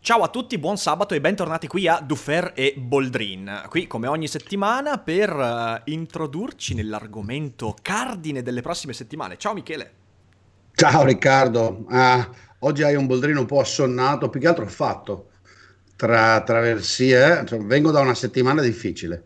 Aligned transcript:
Ciao 0.00 0.22
a 0.22 0.28
tutti, 0.28 0.56
buon 0.58 0.78
sabato 0.78 1.14
e 1.14 1.20
bentornati 1.20 1.66
qui 1.66 1.86
a 1.88 2.00
Dufer 2.00 2.52
e 2.54 2.72
Boldrin. 2.78 3.64
Qui 3.68 3.86
come 3.86 4.06
ogni 4.06 4.28
settimana 4.28 4.98
per 4.98 5.34
uh, 5.34 5.90
introdurci 5.90 6.72
nell'argomento 6.72 7.76
cardine 7.82 8.40
delle 8.40 8.62
prossime 8.62 8.92
settimane. 8.94 9.36
Ciao 9.36 9.52
Michele. 9.52 9.92
Ciao 10.72 11.04
Riccardo. 11.04 11.84
Ah, 11.88 12.26
oggi 12.60 12.84
hai 12.84 12.94
un 12.94 13.06
Boldrino 13.06 13.40
un 13.40 13.46
po' 13.46 13.60
assonnato, 13.60 14.30
più 14.30 14.40
che 14.40 14.46
altro 14.46 14.66
fatto. 14.68 15.30
Tra 15.96 16.40
traversie, 16.42 17.44
cioè, 17.44 17.58
vengo 17.58 17.90
da 17.90 18.00
una 18.00 18.14
settimana 18.14 18.62
difficile. 18.62 19.24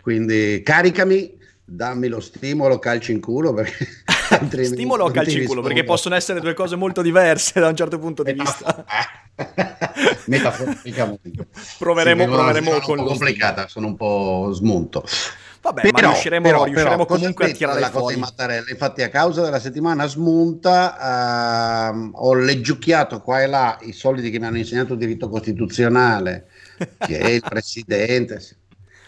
Quindi 0.00 0.62
caricami, 0.64 1.38
dammi 1.66 2.06
lo 2.06 2.20
stimolo, 2.20 2.78
calci 2.78 3.12
in 3.12 3.20
culo 3.20 3.52
perché 3.52 3.86
Stimolo 4.64 5.04
o 5.04 5.10
calci 5.10 5.40
in 5.40 5.46
culo? 5.46 5.62
Perché 5.62 5.84
possono 5.84 6.14
essere 6.14 6.40
due 6.40 6.54
cose 6.54 6.76
molto 6.76 7.02
diverse 7.02 7.60
da 7.60 7.68
un 7.68 7.76
certo 7.76 7.98
punto 7.98 8.22
di 8.22 8.32
vista. 8.32 8.84
Metaforicamente. 10.26 11.46
proveremo, 11.78 12.22
sì, 12.22 12.28
proveremo 12.28 12.70
sono 12.70 12.80
con 12.80 12.98
un 12.98 13.04
po' 13.04 13.10
complicata, 13.10 13.68
sono 13.68 13.86
un 13.88 13.96
po' 13.96 14.50
smunto. 14.52 15.04
Vabbè, 15.60 15.80
però, 15.82 15.92
ma 15.92 16.00
riusciremo, 16.00 16.42
però, 16.42 16.64
riusciremo 16.64 17.04
però, 17.04 17.16
comunque 17.18 17.50
a 17.50 17.52
tirare 17.52 17.80
la 17.80 17.90
fuori. 17.90 18.16
Mattarella. 18.16 18.70
Infatti, 18.70 19.02
a 19.02 19.08
causa 19.08 19.42
della 19.42 19.58
settimana 19.58 20.06
smunta, 20.06 21.90
ehm, 21.90 22.10
ho 22.14 22.34
leggiucchiato 22.34 23.20
qua 23.20 23.42
e 23.42 23.46
là 23.46 23.78
i 23.82 23.92
soliti 23.92 24.30
che 24.30 24.38
mi 24.38 24.46
hanno 24.46 24.58
insegnato 24.58 24.94
diritto 24.94 25.28
costituzionale, 25.28 26.46
che 26.98 27.18
è 27.18 27.30
il 27.30 27.42
presidente. 27.48 28.40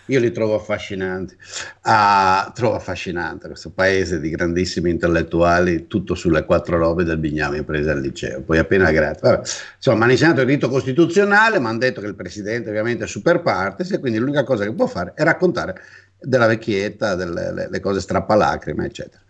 Io 0.09 0.21
li 0.21 0.31
trovo 0.31 0.55
affascinanti. 0.55 1.37
Ah, 1.83 2.51
trovo 2.55 2.75
affascinante 2.75 3.47
questo 3.49 3.71
paese 3.71 4.21
di 4.21 4.31
grandissimi 4.31 4.91
intellettuali, 4.91 5.87
tutto 5.87 6.15
sulle 6.15 6.45
quattro 6.45 6.79
robe 6.79 7.05
del 7.05 7.19
Bignami 7.19 7.63
prese 7.63 7.91
al 7.91 8.01
liceo. 8.01 8.43
Poi 8.43 8.59
appena 8.59 8.91
grazie. 8.91 9.29
Vabbè. 9.29 9.49
Insomma, 9.77 10.05
hanno 10.05 10.13
insegnato 10.13 10.41
il 10.41 10.47
diritto 10.47 10.69
costituzionale, 10.69 11.59
mi 11.61 11.67
hanno 11.67 11.79
detto 11.79 12.01
che 12.01 12.07
il 12.07 12.15
presidente 12.15 12.69
ovviamente 12.69 13.05
è 13.05 13.07
super 13.07 13.43
partes 13.43 13.93
e 13.93 13.99
quindi 13.99 14.19
l'unica 14.19 14.45
cosa 14.45 14.65
che 14.65 14.73
può 14.73 14.87
fare 14.87 15.13
è 15.15 15.23
raccontare 15.23 15.81
della 16.21 16.47
vecchietta, 16.47 17.15
delle 17.15 17.53
le, 17.53 17.69
le 17.71 17.81
cose 17.81 18.01
strappalacrime, 18.01 18.87
eccetera. 18.87 19.23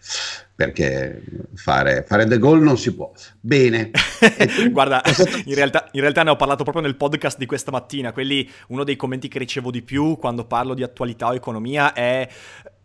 Perché 0.55 1.23
fare, 1.55 2.05
fare 2.07 2.27
De 2.27 2.39
Gaulle 2.39 2.65
non 2.65 2.79
si 2.79 2.95
può. 2.95 3.13
Bene. 3.41 3.91
Guarda, 4.73 5.03
in 5.45 5.55
realtà, 5.55 5.89
in 5.93 6.01
realtà, 6.01 6.23
ne 6.23 6.31
ho 6.31 6.37
parlato 6.37 6.65
proprio 6.65 6.83
nel 6.83 6.97
podcast 6.97 7.39
di 7.39 7.47
questa 7.47 7.71
mattina. 7.71 8.13
Quelli, 8.13 8.49
uno 8.69 8.85
dei 8.85 8.97
commenti 8.97 9.29
che 9.29 9.39
ricevo 9.39 9.71
di 9.71 9.83
più 9.83 10.17
quando 10.17 10.47
parlo 10.47 10.75
di 10.75 10.83
attualità 10.83 11.29
o 11.29 11.35
economia 11.35 11.93
è 11.93 12.29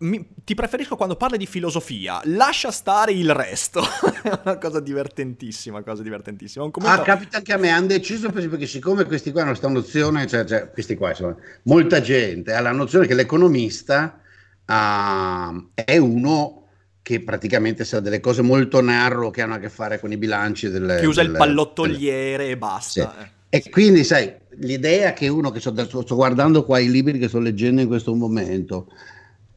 mi, 0.03 0.27
ti 0.43 0.53
preferisco 0.53 0.95
quando 0.95 1.15
parli 1.15 1.37
di 1.37 1.45
filosofia, 1.45 2.21
lascia 2.25 2.71
stare 2.71 3.13
il 3.13 3.33
resto. 3.33 3.81
è 4.21 4.39
una 4.43 4.57
cosa 4.57 4.79
divertentissima, 4.79 5.81
cosa 5.81 6.03
divertentissima. 6.03 6.69
Commento... 6.69 7.01
Ah, 7.01 7.03
capita 7.03 7.37
anche 7.37 7.53
a 7.53 7.57
me, 7.57 7.69
hanno 7.69 7.87
deciso 7.87 8.29
perché 8.29 8.67
siccome 8.67 9.05
questi 9.05 9.31
qua 9.31 9.41
hanno 9.41 9.51
questa 9.51 9.69
nozione, 9.69 10.27
cioè, 10.27 10.45
cioè, 10.45 10.69
questi 10.69 10.95
qua 10.95 11.09
insomma, 11.09 11.35
molta 11.63 12.01
gente 12.01 12.53
ha 12.53 12.61
la 12.61 12.71
nozione 12.71 13.07
che 13.07 13.15
l'economista 13.15 14.19
uh, 14.65 15.69
è 15.73 15.97
uno 15.97 16.67
che 17.01 17.22
praticamente 17.22 17.83
sa 17.83 17.99
delle 17.99 18.19
cose 18.19 18.41
molto 18.41 18.81
narro 18.81 19.29
che 19.29 19.41
hanno 19.41 19.55
a 19.55 19.59
che 19.59 19.69
fare 19.69 19.99
con 19.99 20.11
i 20.11 20.17
bilanci 20.17 20.69
delle, 20.69 20.99
che 20.99 21.05
usa 21.05 21.22
delle, 21.22 21.33
il 21.33 21.38
pallottoliere 21.38 22.38
delle... 22.38 22.51
e 22.51 22.57
basta. 22.57 23.16
Sì. 23.17 23.31
E 23.49 23.69
quindi 23.69 24.03
sai, 24.03 24.33
l'idea 24.59 25.13
che 25.13 25.28
uno 25.28 25.51
che 25.51 25.59
sto, 25.59 25.73
sto 25.85 26.16
guardando 26.16 26.63
qua 26.63 26.79
i 26.79 26.89
libri 26.89 27.19
che 27.19 27.28
sto 27.28 27.39
leggendo 27.39 27.81
in 27.81 27.88
questo 27.88 28.16
momento, 28.16 28.88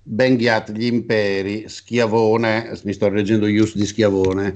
Benghiat, 0.09 0.71
gli 0.71 0.85
imperi, 0.85 1.65
Schiavone, 1.67 2.71
mi 2.85 2.93
sto 2.93 3.09
leggendo 3.09 3.49
Ius 3.49 3.75
di 3.75 3.85
Schiavone, 3.85 4.55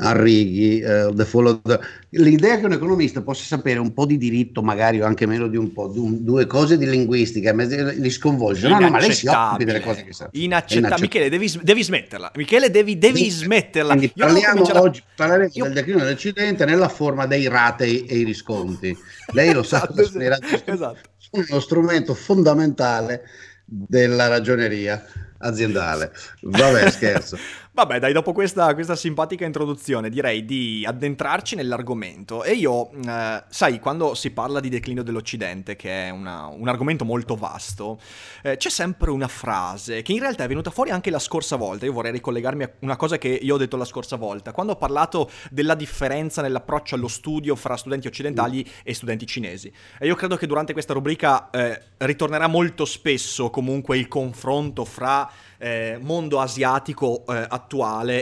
Arrighi, 0.00 0.82
uh, 0.82 1.14
the 1.14 1.24
the... 1.62 1.80
l'idea 2.10 2.58
che 2.58 2.64
un 2.64 2.72
economista 2.72 3.22
possa 3.22 3.44
sapere 3.44 3.78
un 3.78 3.92
po' 3.92 4.06
di 4.06 4.18
diritto, 4.18 4.60
magari 4.60 5.00
o 5.00 5.06
anche 5.06 5.24
meno 5.24 5.46
di 5.46 5.56
un 5.56 5.72
po', 5.72 5.86
due 5.86 6.46
cose 6.46 6.76
di 6.76 6.88
linguistica, 6.88 7.52
li 7.52 8.10
sconvolge. 8.10 8.66
No, 8.66 8.80
no, 8.80 8.90
ma 8.90 8.98
lei 8.98 9.12
si 9.12 9.28
occupi 9.28 9.64
delle 9.64 9.80
cose 9.80 10.02
che 10.02 10.12
sa. 10.12 10.28
Inaccettabile. 10.32 11.00
Michele, 11.00 11.28
devi, 11.28 11.60
devi, 11.62 11.84
smetterla. 11.84 12.32
Michele, 12.34 12.68
devi, 12.68 12.98
devi 12.98 13.30
sì. 13.30 13.30
smetterla. 13.30 13.94
Quindi 13.94 14.12
parliamo 14.16 14.52
comincerà... 14.54 14.80
oggi 14.80 15.02
parleremo 15.14 15.50
Io... 15.52 15.64
del 15.64 15.72
declino 15.74 15.98
dell'Occidente 16.00 16.64
nella 16.64 16.88
forma 16.88 17.26
dei 17.26 17.46
ratei 17.46 18.04
e 18.04 18.18
i 18.18 18.24
risconti. 18.24 18.96
Lei 19.32 19.52
lo 19.52 19.62
sa, 19.62 19.88
esatto, 19.96 20.70
esatto. 20.72 20.98
sono 21.18 21.44
uno 21.50 21.60
strumento 21.60 22.14
fondamentale 22.14 23.22
della 23.68 24.28
ragioneria 24.28 25.04
aziendale. 25.38 26.12
Vabbè, 26.40 26.90
scherzo. 26.90 27.36
Vabbè, 27.78 28.00
dai, 28.00 28.12
dopo 28.12 28.32
questa, 28.32 28.74
questa, 28.74 28.96
simpatica 28.96 29.44
introduzione 29.44 30.10
direi 30.10 30.44
di 30.44 30.84
addentrarci 30.84 31.54
nell'argomento. 31.54 32.42
E 32.42 32.54
io, 32.54 32.90
eh, 32.90 33.44
sai, 33.48 33.78
quando 33.78 34.16
si 34.16 34.32
parla 34.32 34.58
di 34.58 34.68
declino 34.68 35.04
dell'Occidente, 35.04 35.76
che 35.76 36.08
è 36.08 36.10
una, 36.10 36.46
un 36.46 36.66
argomento 36.66 37.04
molto 37.04 37.36
vasto, 37.36 38.00
eh, 38.42 38.56
c'è 38.56 38.68
sempre 38.68 39.12
una 39.12 39.28
frase 39.28 40.02
che 40.02 40.10
in 40.10 40.18
realtà 40.18 40.42
è 40.42 40.48
venuta 40.48 40.72
fuori 40.72 40.90
anche 40.90 41.08
la 41.10 41.20
scorsa 41.20 41.54
volta. 41.54 41.84
Io 41.84 41.92
vorrei 41.92 42.10
ricollegarmi 42.10 42.64
a 42.64 42.70
una 42.80 42.96
cosa 42.96 43.16
che 43.16 43.28
io 43.28 43.54
ho 43.54 43.58
detto 43.58 43.76
la 43.76 43.84
scorsa 43.84 44.16
volta, 44.16 44.50
quando 44.50 44.72
ho 44.72 44.76
parlato 44.76 45.30
della 45.48 45.76
differenza 45.76 46.42
nell'approccio 46.42 46.96
allo 46.96 47.06
studio 47.06 47.54
fra 47.54 47.76
studenti 47.76 48.08
occidentali 48.08 48.66
mm. 48.66 48.80
e 48.82 48.92
studenti 48.92 49.24
cinesi. 49.24 49.72
E 50.00 50.06
io 50.08 50.16
credo 50.16 50.34
che 50.34 50.48
durante 50.48 50.72
questa 50.72 50.94
rubrica 50.94 51.48
eh, 51.50 51.80
ritornerà 51.98 52.48
molto 52.48 52.84
spesso 52.84 53.50
comunque 53.50 53.98
il 53.98 54.08
confronto 54.08 54.84
fra 54.84 55.30
eh, 55.58 55.98
mondo 56.00 56.40
asiatico 56.40 57.24
eh, 57.28 57.34
attuale 57.48 57.66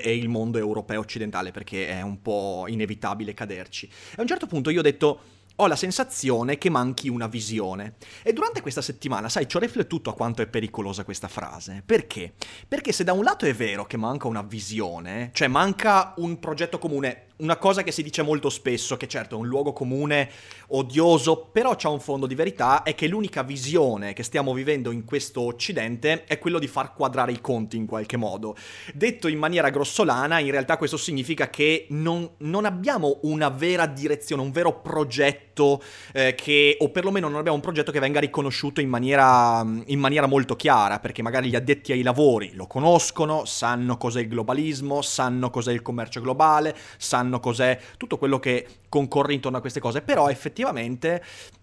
e 0.02 0.16
il 0.16 0.28
mondo 0.28 0.58
europeo 0.58 1.00
occidentale, 1.00 1.50
perché 1.50 1.88
è 1.88 2.02
un 2.02 2.20
po' 2.20 2.64
inevitabile 2.68 3.34
caderci. 3.34 3.88
A 4.16 4.20
un 4.22 4.26
certo 4.26 4.46
punto 4.46 4.70
io 4.70 4.80
ho 4.80 4.82
detto 4.82 5.20
ho 5.56 5.66
la 5.66 5.76
sensazione 5.76 6.58
che 6.58 6.68
manchi 6.68 7.08
una 7.08 7.26
visione. 7.26 7.94
E 8.22 8.32
durante 8.32 8.60
questa 8.60 8.82
settimana, 8.82 9.28
sai, 9.28 9.48
ci 9.48 9.56
ho 9.56 9.60
riflettuto 9.60 10.10
a 10.10 10.14
quanto 10.14 10.42
è 10.42 10.46
pericolosa 10.46 11.04
questa 11.04 11.28
frase. 11.28 11.82
Perché? 11.84 12.34
Perché 12.68 12.92
se 12.92 13.04
da 13.04 13.12
un 13.12 13.24
lato 13.24 13.46
è 13.46 13.54
vero 13.54 13.86
che 13.86 13.96
manca 13.96 14.28
una 14.28 14.42
visione, 14.42 15.30
cioè 15.32 15.48
manca 15.48 16.12
un 16.18 16.38
progetto 16.38 16.78
comune, 16.78 17.25
una 17.38 17.56
cosa 17.56 17.82
che 17.82 17.92
si 17.92 18.02
dice 18.02 18.22
molto 18.22 18.48
spesso, 18.48 18.96
che 18.96 19.06
certo 19.06 19.36
è 19.36 19.38
un 19.38 19.46
luogo 19.46 19.72
comune 19.72 20.30
odioso, 20.68 21.48
però 21.52 21.74
c'ha 21.76 21.88
un 21.88 22.00
fondo 22.00 22.26
di 22.26 22.34
verità, 22.34 22.82
è 22.82 22.94
che 22.94 23.08
l'unica 23.08 23.42
visione 23.42 24.14
che 24.14 24.22
stiamo 24.22 24.54
vivendo 24.54 24.90
in 24.90 25.04
questo 25.04 25.42
Occidente 25.42 26.24
è 26.24 26.38
quello 26.38 26.58
di 26.58 26.66
far 26.66 26.94
quadrare 26.94 27.32
i 27.32 27.40
conti 27.40 27.76
in 27.76 27.86
qualche 27.86 28.16
modo. 28.16 28.56
Detto 28.94 29.28
in 29.28 29.38
maniera 29.38 29.68
grossolana, 29.68 30.38
in 30.38 30.50
realtà 30.50 30.76
questo 30.76 30.96
significa 30.96 31.50
che 31.50 31.86
non, 31.90 32.28
non 32.38 32.64
abbiamo 32.64 33.18
una 33.22 33.50
vera 33.50 33.86
direzione, 33.86 34.42
un 34.42 34.50
vero 34.50 34.80
progetto 34.80 35.82
eh, 36.12 36.34
che, 36.34 36.76
o 36.80 36.90
perlomeno 36.90 37.28
non 37.28 37.38
abbiamo 37.38 37.56
un 37.56 37.62
progetto 37.62 37.92
che 37.92 38.00
venga 38.00 38.20
riconosciuto 38.20 38.80
in 38.80 38.88
maniera, 38.88 39.64
in 39.86 39.98
maniera 39.98 40.26
molto 40.26 40.56
chiara, 40.56 41.00
perché 41.00 41.22
magari 41.22 41.48
gli 41.50 41.56
addetti 41.56 41.92
ai 41.92 42.02
lavori 42.02 42.52
lo 42.54 42.66
conoscono, 42.66 43.44
sanno 43.44 43.96
cos'è 43.98 44.20
il 44.20 44.28
globalismo, 44.28 45.02
sanno 45.02 45.50
cos'è 45.50 45.72
il 45.72 45.82
commercio 45.82 46.20
globale, 46.20 46.74
sanno 46.96 47.25
sanno 47.26 47.40
cos'è, 47.40 47.78
tutto 47.96 48.16
quello 48.16 48.38
che 48.38 48.66
concorre 48.88 49.34
intorno 49.34 49.58
a 49.58 49.60
queste 49.60 49.80
cose, 49.80 50.00
però 50.00 50.28
effettivamente 50.28 51.22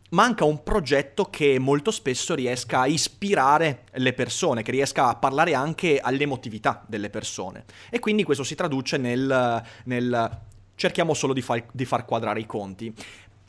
manca 0.09 0.43
un 0.43 0.61
progetto 0.61 1.25
che 1.25 1.57
molto 1.57 1.89
spesso 1.89 2.35
riesca 2.35 2.81
a 2.81 2.87
ispirare 2.87 3.85
le 3.93 4.13
persone, 4.13 4.61
che 4.61 4.71
riesca 4.71 5.07
a 5.07 5.15
parlare 5.15 5.55
anche 5.55 5.99
all'emotività 5.99 6.83
delle 6.87 7.09
persone. 7.09 7.63
E 7.89 7.99
quindi 7.99 8.23
questo 8.23 8.43
si 8.43 8.53
traduce 8.53 8.97
nel, 8.97 9.63
nel 9.85 10.41
cerchiamo 10.75 11.13
solo 11.13 11.33
di, 11.33 11.41
far, 11.41 11.63
di 11.71 11.85
far 11.85 12.05
quadrare 12.05 12.41
i 12.41 12.45
conti. 12.45 12.93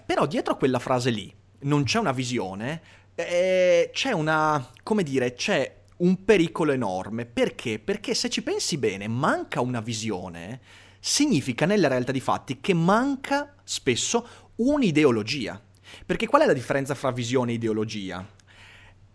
Però 0.07 0.27
dietro 0.27 0.55
a 0.55 0.57
quella 0.57 0.79
frase 0.79 1.11
lì 1.11 1.33
non 1.61 1.85
c'è 1.85 1.99
una 1.99 2.13
visione, 2.13 2.81
eh, 3.15 3.91
c'è 3.93 4.13
una, 4.13 4.71
come 4.83 5.03
dire, 5.03 5.35
c'è 5.35 5.83
un 5.99 6.25
pericolo 6.25 6.73
enorme. 6.73 7.27
Perché? 7.27 7.79
Perché 7.79 8.15
se 8.15 8.31
ci 8.31 8.43
pensi 8.43 8.79
bene, 8.79 9.07
manca 9.07 9.61
una 9.61 9.81
visione 9.81 10.61
significa 11.07 11.67
nella 11.67 11.89
realtà 11.89 12.13
di 12.13 12.21
fatti 12.21 12.61
che 12.63 12.73
manca 12.73 13.57
spesso 13.63 14.27
un'ideologia. 14.57 15.61
Perché 16.07 16.27
qual 16.27 16.41
è 16.41 16.47
la 16.47 16.55
differenza 16.55 16.95
fra 16.95 17.11
visione 17.11 17.53
e 17.53 17.57
ideologia? 17.57 18.27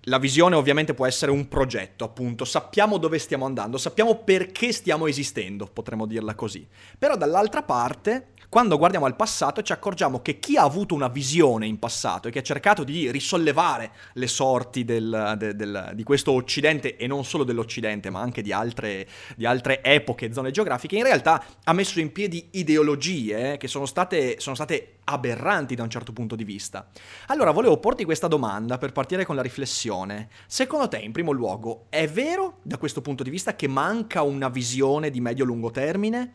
la 0.03 0.18
visione 0.18 0.56
ovviamente 0.56 0.94
può 0.94 1.06
essere 1.06 1.31
un 1.31 1.47
progetto, 1.47 2.03
appunto, 2.03 2.45
sappiamo 2.45 2.97
dove 2.97 3.19
stiamo 3.19 3.45
andando, 3.45 3.77
sappiamo 3.77 4.15
perché 4.15 4.71
stiamo 4.71 5.07
esistendo, 5.07 5.68
potremmo 5.68 6.07
dirla 6.07 6.36
così. 6.36 6.65
Però 6.97 7.15
dall'altra 7.15 7.62
parte 7.63 8.30
quando 8.49 8.79
guardiamo 8.79 9.05
al 9.05 9.15
passato 9.15 9.61
ci 9.61 9.71
accorgiamo 9.71 10.23
che 10.23 10.39
chi 10.39 10.57
ha 10.57 10.63
avuto 10.63 10.95
una 10.95 11.07
visione 11.07 11.67
in 11.67 11.77
passato 11.77 12.27
e 12.27 12.31
che 12.31 12.39
ha 12.39 12.43
cercato 12.43 12.83
di 12.83 13.11
risollevare 13.11 13.91
le 14.13 14.25
sorti 14.25 14.83
del, 14.83 15.35
del, 15.37 15.55
del, 15.55 15.91
di 15.93 16.03
questo 16.03 16.31
Occidente 16.31 16.97
e 16.97 17.05
non 17.05 17.23
solo 17.23 17.43
dell'Occidente 17.43 18.09
ma 18.09 18.21
anche 18.21 18.41
di 18.41 18.51
altre, 18.51 19.07
di 19.35 19.45
altre 19.45 19.83
epoche 19.83 20.33
zone 20.33 20.49
geografiche, 20.49 20.97
in 20.97 21.03
realtà 21.03 21.43
ha 21.63 21.73
messo 21.73 21.99
in 21.99 22.11
piedi 22.11 22.47
ideologie 22.53 23.57
che 23.57 23.67
sono 23.67 23.85
state, 23.85 24.39
sono 24.39 24.55
state 24.55 24.95
aberranti 25.03 25.75
da 25.75 25.83
un 25.83 25.89
certo 25.91 26.11
punto 26.11 26.35
di 26.35 26.43
vista. 26.43 26.87
Allora 27.27 27.51
volevo 27.51 27.77
porti 27.77 28.03
questa 28.03 28.27
domanda 28.27 28.79
per 28.79 28.93
partire 28.93 29.25
con 29.25 29.35
la 29.35 29.43
riflessione. 29.43 30.27
Secondo 30.47 30.87
te, 30.87 30.97
in 30.97 31.11
primo 31.11 31.31
luogo, 31.31 31.85
è 31.89 32.07
vero 32.07 32.57
da 32.63 32.79
questo 32.79 33.01
punto 33.01 33.21
di 33.21 33.29
vista 33.29 33.55
che 33.55 33.67
manca 33.67 34.23
una 34.23 34.49
visione 34.49 35.11
di 35.11 35.21
medio-lungo 35.21 35.69
termine? 35.69 36.33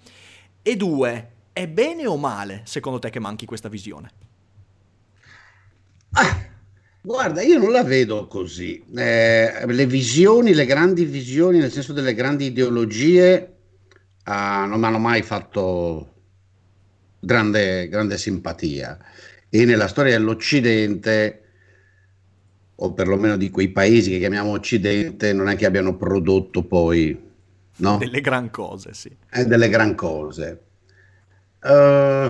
E 0.63 0.77
due, 0.77 1.34
è 1.55 1.69
bene 1.69 2.05
o 2.05 2.17
male, 2.17 2.63
secondo 2.65 2.99
te, 2.99 3.11
che 3.11 3.21
manchi 3.21 3.47
questa 3.47 3.69
visione? 3.69 4.11
Ah, 6.11 6.47
guarda, 7.01 7.43
io 7.43 7.59
non 7.59 7.71
la 7.71 7.85
vedo 7.85 8.27
così. 8.27 8.85
Eh, 8.93 9.65
le 9.65 9.87
visioni, 9.87 10.53
le 10.53 10.67
grandi 10.67 11.05
visioni, 11.05 11.59
nel 11.59 11.71
senso 11.71 11.93
delle 11.93 12.13
grandi 12.13 12.47
ideologie, 12.47 13.55
ah, 14.25 14.67
non 14.67 14.81
mi 14.81 14.87
hanno 14.87 14.99
mai 14.99 15.23
fatto 15.23 16.15
grande, 17.21 17.89
grande 17.89 18.19
simpatia. 18.19 18.99
E 19.49 19.65
nella 19.65 19.87
storia 19.87 20.19
dell'Occidente, 20.19 21.43
o 22.75 22.93
perlomeno 22.95 23.37
di 23.37 23.49
quei 23.49 23.69
paesi 23.69 24.11
che 24.11 24.19
chiamiamo 24.19 24.51
Occidente, 24.51 25.33
non 25.33 25.49
è 25.49 25.55
che 25.55 25.67
abbiano 25.67 25.97
prodotto 25.97 26.65
poi 26.65 27.17
no? 27.77 27.97
delle 27.97 28.21
gran 28.21 28.51
cose, 28.51 28.93
sì. 28.93 29.17
Eh, 29.31 29.45
delle 29.45 29.69
gran 29.69 29.95
cose. 29.95 30.63
Uh, 31.65 32.29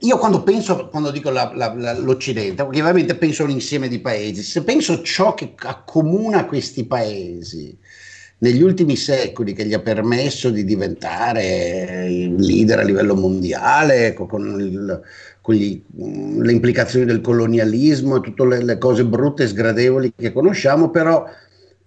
io 0.00 0.16
quando 0.16 0.42
penso, 0.42 0.88
quando 0.88 1.10
dico 1.10 1.30
la, 1.30 1.52
la, 1.54 1.74
la, 1.74 1.98
l'Occidente, 1.98 2.62
ovviamente 2.62 3.16
penso 3.16 3.42
a 3.42 3.46
un 3.46 3.50
insieme 3.50 3.88
di 3.88 3.98
paesi. 3.98 4.42
Se 4.42 4.62
penso 4.62 5.02
ciò 5.02 5.34
che 5.34 5.54
accomuna 5.56 6.46
questi 6.46 6.84
paesi 6.84 7.76
negli 8.38 8.62
ultimi 8.62 8.96
secoli, 8.96 9.52
che 9.52 9.66
gli 9.66 9.74
ha 9.74 9.80
permesso 9.80 10.50
di 10.50 10.64
diventare 10.64 12.06
leader 12.38 12.78
a 12.78 12.84
livello 12.84 13.16
mondiale, 13.16 14.14
con, 14.14 14.60
il, 14.60 15.00
con 15.40 15.54
gli, 15.54 15.82
le 15.96 16.52
implicazioni 16.52 17.04
del 17.04 17.20
colonialismo 17.20 18.16
e 18.16 18.20
tutte 18.20 18.46
le, 18.46 18.62
le 18.62 18.78
cose 18.78 19.04
brutte 19.04 19.42
e 19.42 19.48
sgradevoli 19.48 20.12
che 20.16 20.32
conosciamo, 20.32 20.90
però 20.90 21.28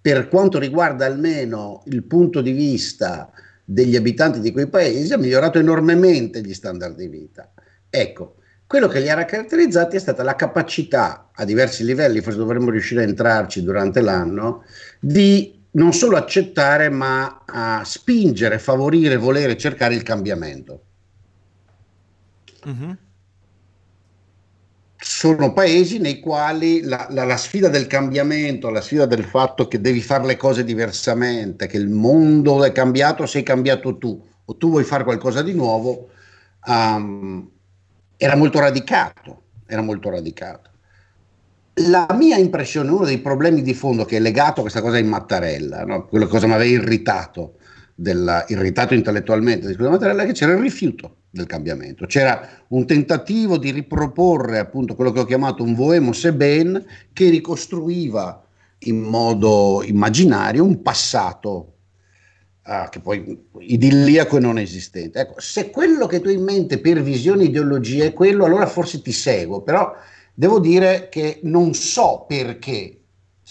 per 0.00 0.28
quanto 0.28 0.58
riguarda 0.58 1.06
almeno 1.06 1.82
il 1.86 2.02
punto 2.02 2.42
di 2.42 2.52
vista 2.52 3.30
degli 3.64 3.96
abitanti 3.96 4.40
di 4.40 4.52
quei 4.52 4.68
paesi 4.68 5.12
ha 5.12 5.18
migliorato 5.18 5.58
enormemente 5.58 6.40
gli 6.40 6.54
standard 6.54 6.96
di 6.96 7.08
vita. 7.08 7.52
Ecco, 7.88 8.36
quello 8.66 8.88
che 8.88 9.00
li 9.00 9.10
ha 9.10 9.24
caratterizzati 9.24 9.96
è 9.96 10.00
stata 10.00 10.22
la 10.22 10.34
capacità 10.34 11.30
a 11.32 11.44
diversi 11.44 11.84
livelli, 11.84 12.20
forse 12.20 12.38
dovremmo 12.38 12.70
riuscire 12.70 13.02
a 13.02 13.06
entrarci 13.06 13.62
durante 13.62 14.00
l'anno, 14.00 14.64
di 14.98 15.60
non 15.72 15.92
solo 15.92 16.16
accettare 16.16 16.88
ma 16.88 17.42
a 17.46 17.82
spingere, 17.84 18.58
favorire, 18.58 19.16
volere, 19.16 19.56
cercare 19.56 19.94
il 19.94 20.02
cambiamento. 20.02 20.84
Mm-hmm 22.66 22.92
sono 25.22 25.52
paesi 25.52 25.98
nei 25.98 26.18
quali 26.18 26.82
la, 26.82 27.06
la, 27.10 27.22
la, 27.22 27.36
sfida 27.36 27.68
del 27.68 27.86
cambiamento, 27.86 28.70
la 28.70 28.80
sfida 28.80 29.06
del 29.06 29.22
fatto 29.22 29.68
che 29.68 29.80
devi 29.80 30.00
fare 30.00 30.26
le 30.26 30.36
cose 30.36 30.64
diversamente, 30.64 31.68
che 31.68 31.76
il 31.76 31.88
mondo 31.88 32.64
è 32.64 32.72
cambiato, 32.72 33.24
sei 33.26 33.44
cambiato 33.44 33.98
tu, 33.98 34.20
o 34.44 34.56
tu 34.56 34.70
vuoi 34.70 34.82
fare 34.82 35.04
qualcosa 35.04 35.42
di 35.42 35.52
nuovo, 35.52 36.08
um, 36.66 37.48
era 38.16 38.34
molto 38.34 38.58
radicato, 38.58 39.42
era 39.64 39.80
molto 39.80 40.10
radicato. 40.10 40.70
La 41.74 42.08
mia 42.14 42.36
impressione, 42.36 42.90
uno 42.90 43.04
dei 43.04 43.18
problemi 43.18 43.62
di 43.62 43.74
fondo 43.74 44.04
che 44.04 44.16
è 44.16 44.20
legato 44.20 44.58
a 44.58 44.62
questa 44.62 44.80
cosa 44.80 44.98
in 44.98 45.06
Mattarella, 45.06 45.84
no? 45.84 46.08
quello 46.08 46.26
cosa 46.26 46.48
mi 46.48 46.54
aveva 46.54 46.82
irritato, 46.82 47.58
della, 48.02 48.44
irritato 48.48 48.94
intellettualmente 48.94 49.68
di 49.68 49.76
Mattarella, 49.82 50.24
è 50.24 50.26
che 50.26 50.32
c'era 50.32 50.52
il 50.52 50.58
rifiuto 50.58 51.16
del 51.30 51.46
cambiamento. 51.46 52.04
C'era 52.06 52.46
un 52.68 52.84
tentativo 52.84 53.56
di 53.56 53.70
riproporre 53.70 54.58
appunto 54.58 54.94
quello 54.94 55.12
che 55.12 55.20
ho 55.20 55.24
chiamato 55.24 55.62
un 55.62 55.74
Voemo 55.74 56.12
Seben 56.12 56.84
che 57.12 57.30
ricostruiva 57.30 58.44
in 58.80 59.00
modo 59.00 59.82
immaginario 59.84 60.64
un 60.64 60.82
passato 60.82 61.74
uh, 62.64 62.88
che 62.90 63.00
poi 63.00 63.46
idilliaco 63.60 64.36
e 64.36 64.40
non 64.40 64.58
esistente. 64.58 65.20
Ecco, 65.20 65.40
se 65.40 65.70
quello 65.70 66.06
che 66.06 66.20
tu 66.20 66.28
hai 66.28 66.34
in 66.34 66.42
mente 66.42 66.78
per 66.78 67.00
visione 67.00 67.44
e 67.44 67.46
ideologia 67.46 68.04
è 68.04 68.12
quello, 68.12 68.44
allora 68.44 68.66
forse 68.66 69.00
ti 69.00 69.12
seguo, 69.12 69.62
però 69.62 69.94
devo 70.34 70.58
dire 70.58 71.08
che 71.08 71.40
non 71.44 71.72
so 71.72 72.24
perché 72.26 73.01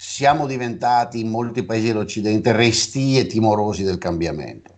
siamo 0.03 0.47
diventati 0.47 1.19
in 1.19 1.29
molti 1.29 1.61
paesi 1.61 1.87
dell'Occidente 1.87 2.51
resti 2.53 3.19
e 3.19 3.27
timorosi 3.27 3.83
del 3.83 3.99
cambiamento. 3.99 4.73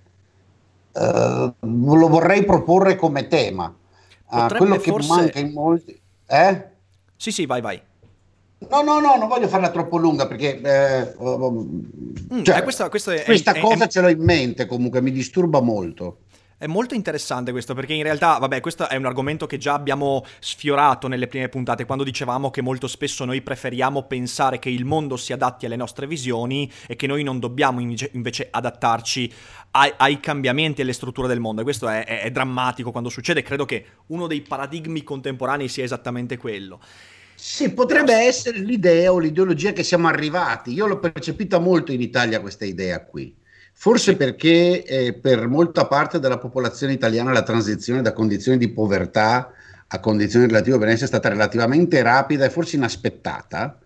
Uh, 0.91 1.53
lo 1.61 2.09
vorrei 2.09 2.43
proporre 2.43 2.97
come 2.97 3.29
tema. 3.29 3.73
Uh, 4.29 4.47
quello 4.47 4.75
che 4.75 4.91
forse... 4.91 5.07
manca 5.07 5.39
in 5.39 5.53
molti... 5.53 5.97
Eh? 6.27 6.67
Sì, 7.15 7.31
sì, 7.31 7.45
vai, 7.45 7.61
vai. 7.61 7.81
No, 8.69 8.81
no, 8.81 8.99
no, 8.99 9.15
non 9.15 9.29
voglio 9.29 9.47
farla 9.47 9.71
troppo 9.71 9.95
lunga 9.95 10.27
perché 10.27 10.59
eh, 10.59 11.15
mm, 11.21 12.43
cioè, 12.43 12.57
eh, 12.57 12.63
questo, 12.63 12.89
questo 12.89 13.11
è, 13.11 13.23
questa 13.23 13.53
è, 13.53 13.61
cosa 13.61 13.85
è... 13.85 13.87
ce 13.87 14.01
l'ho 14.01 14.09
in 14.09 14.21
mente 14.21 14.65
comunque, 14.65 15.01
mi 15.01 15.11
disturba 15.11 15.61
molto. 15.61 16.17
È 16.63 16.67
molto 16.67 16.93
interessante 16.93 17.51
questo 17.51 17.73
perché 17.73 17.91
in 17.91 18.03
realtà, 18.03 18.37
vabbè, 18.37 18.61
questo 18.61 18.87
è 18.87 18.95
un 18.95 19.05
argomento 19.05 19.45
che 19.47 19.57
già 19.57 19.73
abbiamo 19.73 20.23
sfiorato 20.39 21.09
nelle 21.09 21.27
prime 21.27 21.49
puntate 21.49 21.83
quando 21.83 22.05
dicevamo 22.05 22.51
che 22.51 22.61
molto 22.61 22.87
spesso 22.87 23.25
noi 23.25 23.41
preferiamo 23.41 24.03
pensare 24.03 24.59
che 24.59 24.69
il 24.69 24.85
mondo 24.85 25.17
si 25.17 25.33
adatti 25.33 25.65
alle 25.65 25.75
nostre 25.75 26.07
visioni 26.07 26.71
e 26.87 26.95
che 26.95 27.05
noi 27.05 27.21
non 27.21 27.39
dobbiamo 27.39 27.81
invece 27.81 28.47
adattarci 28.49 29.33
ai, 29.71 29.91
ai 29.97 30.21
cambiamenti 30.21 30.79
e 30.79 30.83
alle 30.85 30.93
strutture 30.93 31.27
del 31.27 31.41
mondo. 31.41 31.59
E 31.59 31.63
questo 31.65 31.89
è, 31.89 32.05
è, 32.05 32.21
è 32.21 32.31
drammatico 32.31 32.91
quando 32.91 33.09
succede. 33.09 33.41
Credo 33.41 33.65
che 33.65 33.85
uno 34.07 34.25
dei 34.27 34.39
paradigmi 34.39 35.03
contemporanei 35.03 35.67
sia 35.67 35.83
esattamente 35.83 36.37
quello. 36.37 36.79
Sì, 37.35 37.73
potrebbe 37.73 38.13
essere 38.13 38.59
l'idea 38.59 39.11
o 39.11 39.19
l'ideologia 39.19 39.73
che 39.73 39.83
siamo 39.83 40.07
arrivati. 40.07 40.71
Io 40.71 40.87
l'ho 40.87 40.99
percepita 40.99 41.59
molto 41.59 41.91
in 41.91 41.99
Italia 41.99 42.39
questa 42.39 42.63
idea 42.63 43.03
qui. 43.03 43.41
Forse 43.75 44.15
perché 44.15 44.85
eh, 44.85 45.13
per 45.13 45.47
molta 45.47 45.87
parte 45.87 46.19
della 46.19 46.37
popolazione 46.37 46.93
italiana 46.93 47.33
la 47.33 47.43
transizione 47.43 48.01
da 48.01 48.13
condizioni 48.13 48.57
di 48.57 48.69
povertà 48.69 49.51
a 49.87 49.99
condizioni 49.99 50.47
relative 50.47 50.77
benessere 50.77 51.05
è 51.05 51.07
stata 51.07 51.29
relativamente 51.29 52.01
rapida 52.01 52.45
e 52.45 52.49
forse 52.49 52.77
inaspettata. 52.77 53.77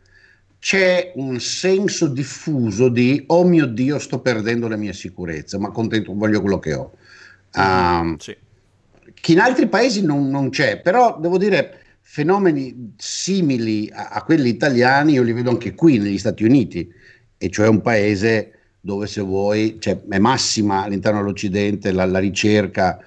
C'è 0.59 1.11
un 1.15 1.39
senso 1.39 2.07
diffuso 2.07 2.89
di 2.89 3.23
oh 3.27 3.43
mio 3.43 3.65
Dio, 3.65 3.99
sto 3.99 4.19
perdendo 4.19 4.67
le 4.67 4.77
mie 4.77 4.93
sicurezze, 4.93 5.57
ma 5.57 5.69
contento, 5.71 6.13
voglio 6.13 6.41
quello 6.41 6.59
che 6.59 6.73
ho. 6.73 6.93
Um, 7.53 8.17
sì. 8.17 8.35
Che 9.13 9.31
in 9.31 9.39
altri 9.39 9.67
paesi 9.67 10.03
non, 10.03 10.29
non, 10.29 10.49
c'è, 10.49 10.79
però 10.79 11.17
devo 11.19 11.37
dire 11.37 11.79
fenomeni 12.01 12.93
simili 12.97 13.89
a, 13.91 14.09
a 14.09 14.23
quelli 14.23 14.49
italiani 14.49 15.13
io 15.13 15.23
li 15.23 15.33
vedo 15.33 15.49
anche 15.49 15.73
qui 15.73 15.97
negli 15.97 16.17
Stati 16.17 16.43
Uniti, 16.43 16.91
e 17.37 17.49
cioè 17.49 17.67
un 17.67 17.81
paese 17.81 18.56
dove 18.87 19.05
se 19.05 19.19
vuoi 19.19 19.75
cioè, 19.79 19.99
è 20.07 20.17
massima 20.17 20.83
all'interno 20.83 21.19
dell'Occidente 21.19 21.91
la, 21.91 22.05
la 22.05 22.19
ricerca 22.19 22.97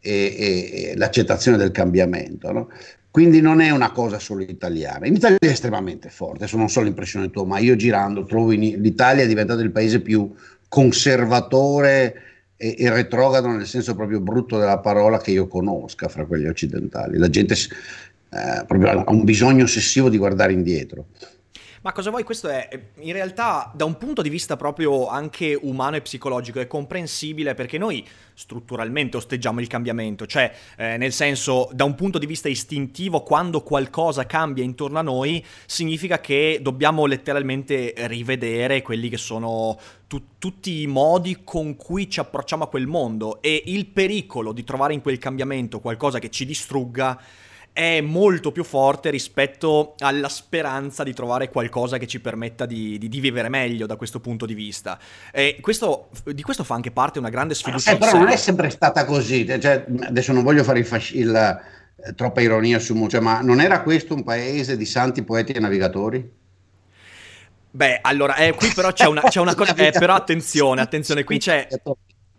e, 0.00 0.90
e, 0.90 0.96
l'accettazione 0.96 1.56
del 1.56 1.70
cambiamento. 1.70 2.50
No? 2.50 2.68
Quindi 3.12 3.40
non 3.40 3.60
è 3.60 3.70
una 3.70 3.92
cosa 3.92 4.18
solo 4.18 4.42
italiana. 4.42 5.06
In 5.06 5.14
Italia 5.14 5.38
è 5.38 5.46
estremamente 5.46 6.08
forte, 6.08 6.38
adesso 6.38 6.56
non 6.56 6.68
so 6.68 6.80
l'impressione 6.80 7.30
tua, 7.30 7.44
ma 7.44 7.60
io 7.60 7.76
girando 7.76 8.24
trovo 8.24 8.50
in, 8.50 8.82
l'Italia 8.82 9.22
è 9.22 9.28
diventato 9.28 9.60
il 9.60 9.70
paese 9.70 10.00
più 10.00 10.34
conservatore 10.68 12.14
e, 12.56 12.74
e 12.76 12.90
retrogrado 12.90 13.46
nel 13.46 13.66
senso 13.68 13.94
proprio 13.94 14.18
brutto 14.18 14.58
della 14.58 14.80
parola 14.80 15.18
che 15.18 15.30
io 15.30 15.46
conosca 15.46 16.08
fra 16.08 16.26
quelli 16.26 16.48
occidentali. 16.48 17.18
La 17.18 17.30
gente 17.30 17.54
eh, 17.54 18.36
ha 18.36 19.04
un 19.06 19.22
bisogno 19.22 19.62
ossessivo 19.62 20.08
di 20.08 20.18
guardare 20.18 20.52
indietro. 20.52 21.06
Ma 21.82 21.92
cosa 21.92 22.10
vuoi? 22.10 22.24
Questo 22.24 22.48
è 22.48 22.68
in 22.96 23.14
realtà 23.14 23.72
da 23.74 23.86
un 23.86 23.96
punto 23.96 24.20
di 24.20 24.28
vista 24.28 24.54
proprio 24.58 25.08
anche 25.08 25.58
umano 25.58 25.96
e 25.96 26.02
psicologico 26.02 26.60
è 26.60 26.66
comprensibile 26.66 27.54
perché 27.54 27.78
noi 27.78 28.06
strutturalmente 28.34 29.16
osteggiamo 29.16 29.60
il 29.60 29.66
cambiamento, 29.66 30.26
cioè 30.26 30.54
eh, 30.76 30.98
nel 30.98 31.10
senso 31.10 31.70
da 31.72 31.84
un 31.84 31.94
punto 31.94 32.18
di 32.18 32.26
vista 32.26 32.50
istintivo 32.50 33.22
quando 33.22 33.62
qualcosa 33.62 34.26
cambia 34.26 34.62
intorno 34.62 34.98
a 34.98 35.02
noi 35.02 35.42
significa 35.64 36.20
che 36.20 36.58
dobbiamo 36.60 37.06
letteralmente 37.06 37.94
rivedere 38.08 38.82
quelli 38.82 39.08
che 39.08 39.16
sono 39.16 39.78
tu- 40.06 40.36
tutti 40.36 40.82
i 40.82 40.86
modi 40.86 41.40
con 41.44 41.76
cui 41.76 42.10
ci 42.10 42.20
approcciamo 42.20 42.64
a 42.64 42.68
quel 42.68 42.88
mondo 42.88 43.40
e 43.40 43.62
il 43.66 43.86
pericolo 43.86 44.52
di 44.52 44.64
trovare 44.64 44.92
in 44.92 45.00
quel 45.00 45.16
cambiamento 45.16 45.80
qualcosa 45.80 46.18
che 46.18 46.28
ci 46.28 46.44
distrugga 46.44 47.18
è, 47.80 48.00
molto 48.02 48.52
più 48.52 48.62
forte 48.62 49.08
rispetto 49.08 49.94
alla 49.98 50.28
speranza 50.28 51.02
di 51.02 51.14
trovare 51.14 51.48
qualcosa 51.48 51.96
che 51.96 52.06
ci 52.06 52.20
permetta 52.20 52.66
di, 52.66 52.98
di, 52.98 53.08
di 53.08 53.20
vivere 53.20 53.48
meglio 53.48 53.86
da 53.86 53.96
questo 53.96 54.20
punto 54.20 54.44
di 54.44 54.54
vista. 54.54 54.98
E 55.32 55.58
questo, 55.60 56.10
di 56.24 56.42
questo 56.42 56.62
fa 56.62 56.74
anche 56.74 56.90
parte 56.90 57.18
una 57.18 57.30
grande 57.30 57.54
sfiducia. 57.54 57.92
Eh, 57.92 57.96
però 57.96 58.18
non 58.18 58.28
è 58.28 58.36
sempre 58.36 58.68
stata 58.68 59.04
così, 59.06 59.46
cioè, 59.46 59.86
adesso 60.00 60.32
non 60.32 60.42
voglio 60.42 60.62
fare 60.62 60.80
il, 60.80 60.84
fasc- 60.84 61.14
il 61.14 61.34
eh, 61.34 62.14
troppa 62.14 62.42
ironia 62.42 62.78
su 62.78 63.06
cioè, 63.08 63.20
ma 63.20 63.40
non 63.40 63.60
era 63.60 63.80
questo 63.82 64.14
un 64.14 64.24
paese 64.24 64.76
di 64.76 64.84
santi 64.84 65.22
poeti 65.22 65.52
e 65.52 65.60
navigatori? 65.60 66.38
Beh, 67.72 68.00
allora, 68.02 68.34
eh, 68.36 68.52
qui 68.52 68.70
però 68.74 68.92
c'è 68.92 69.06
una, 69.06 69.22
c'è 69.22 69.40
una 69.40 69.54
cosa, 69.54 69.74
eh, 69.74 69.92
però 69.92 70.14
attenzione, 70.14 70.80
attenzione, 70.82 71.24
qui 71.24 71.38
c'è... 71.38 71.66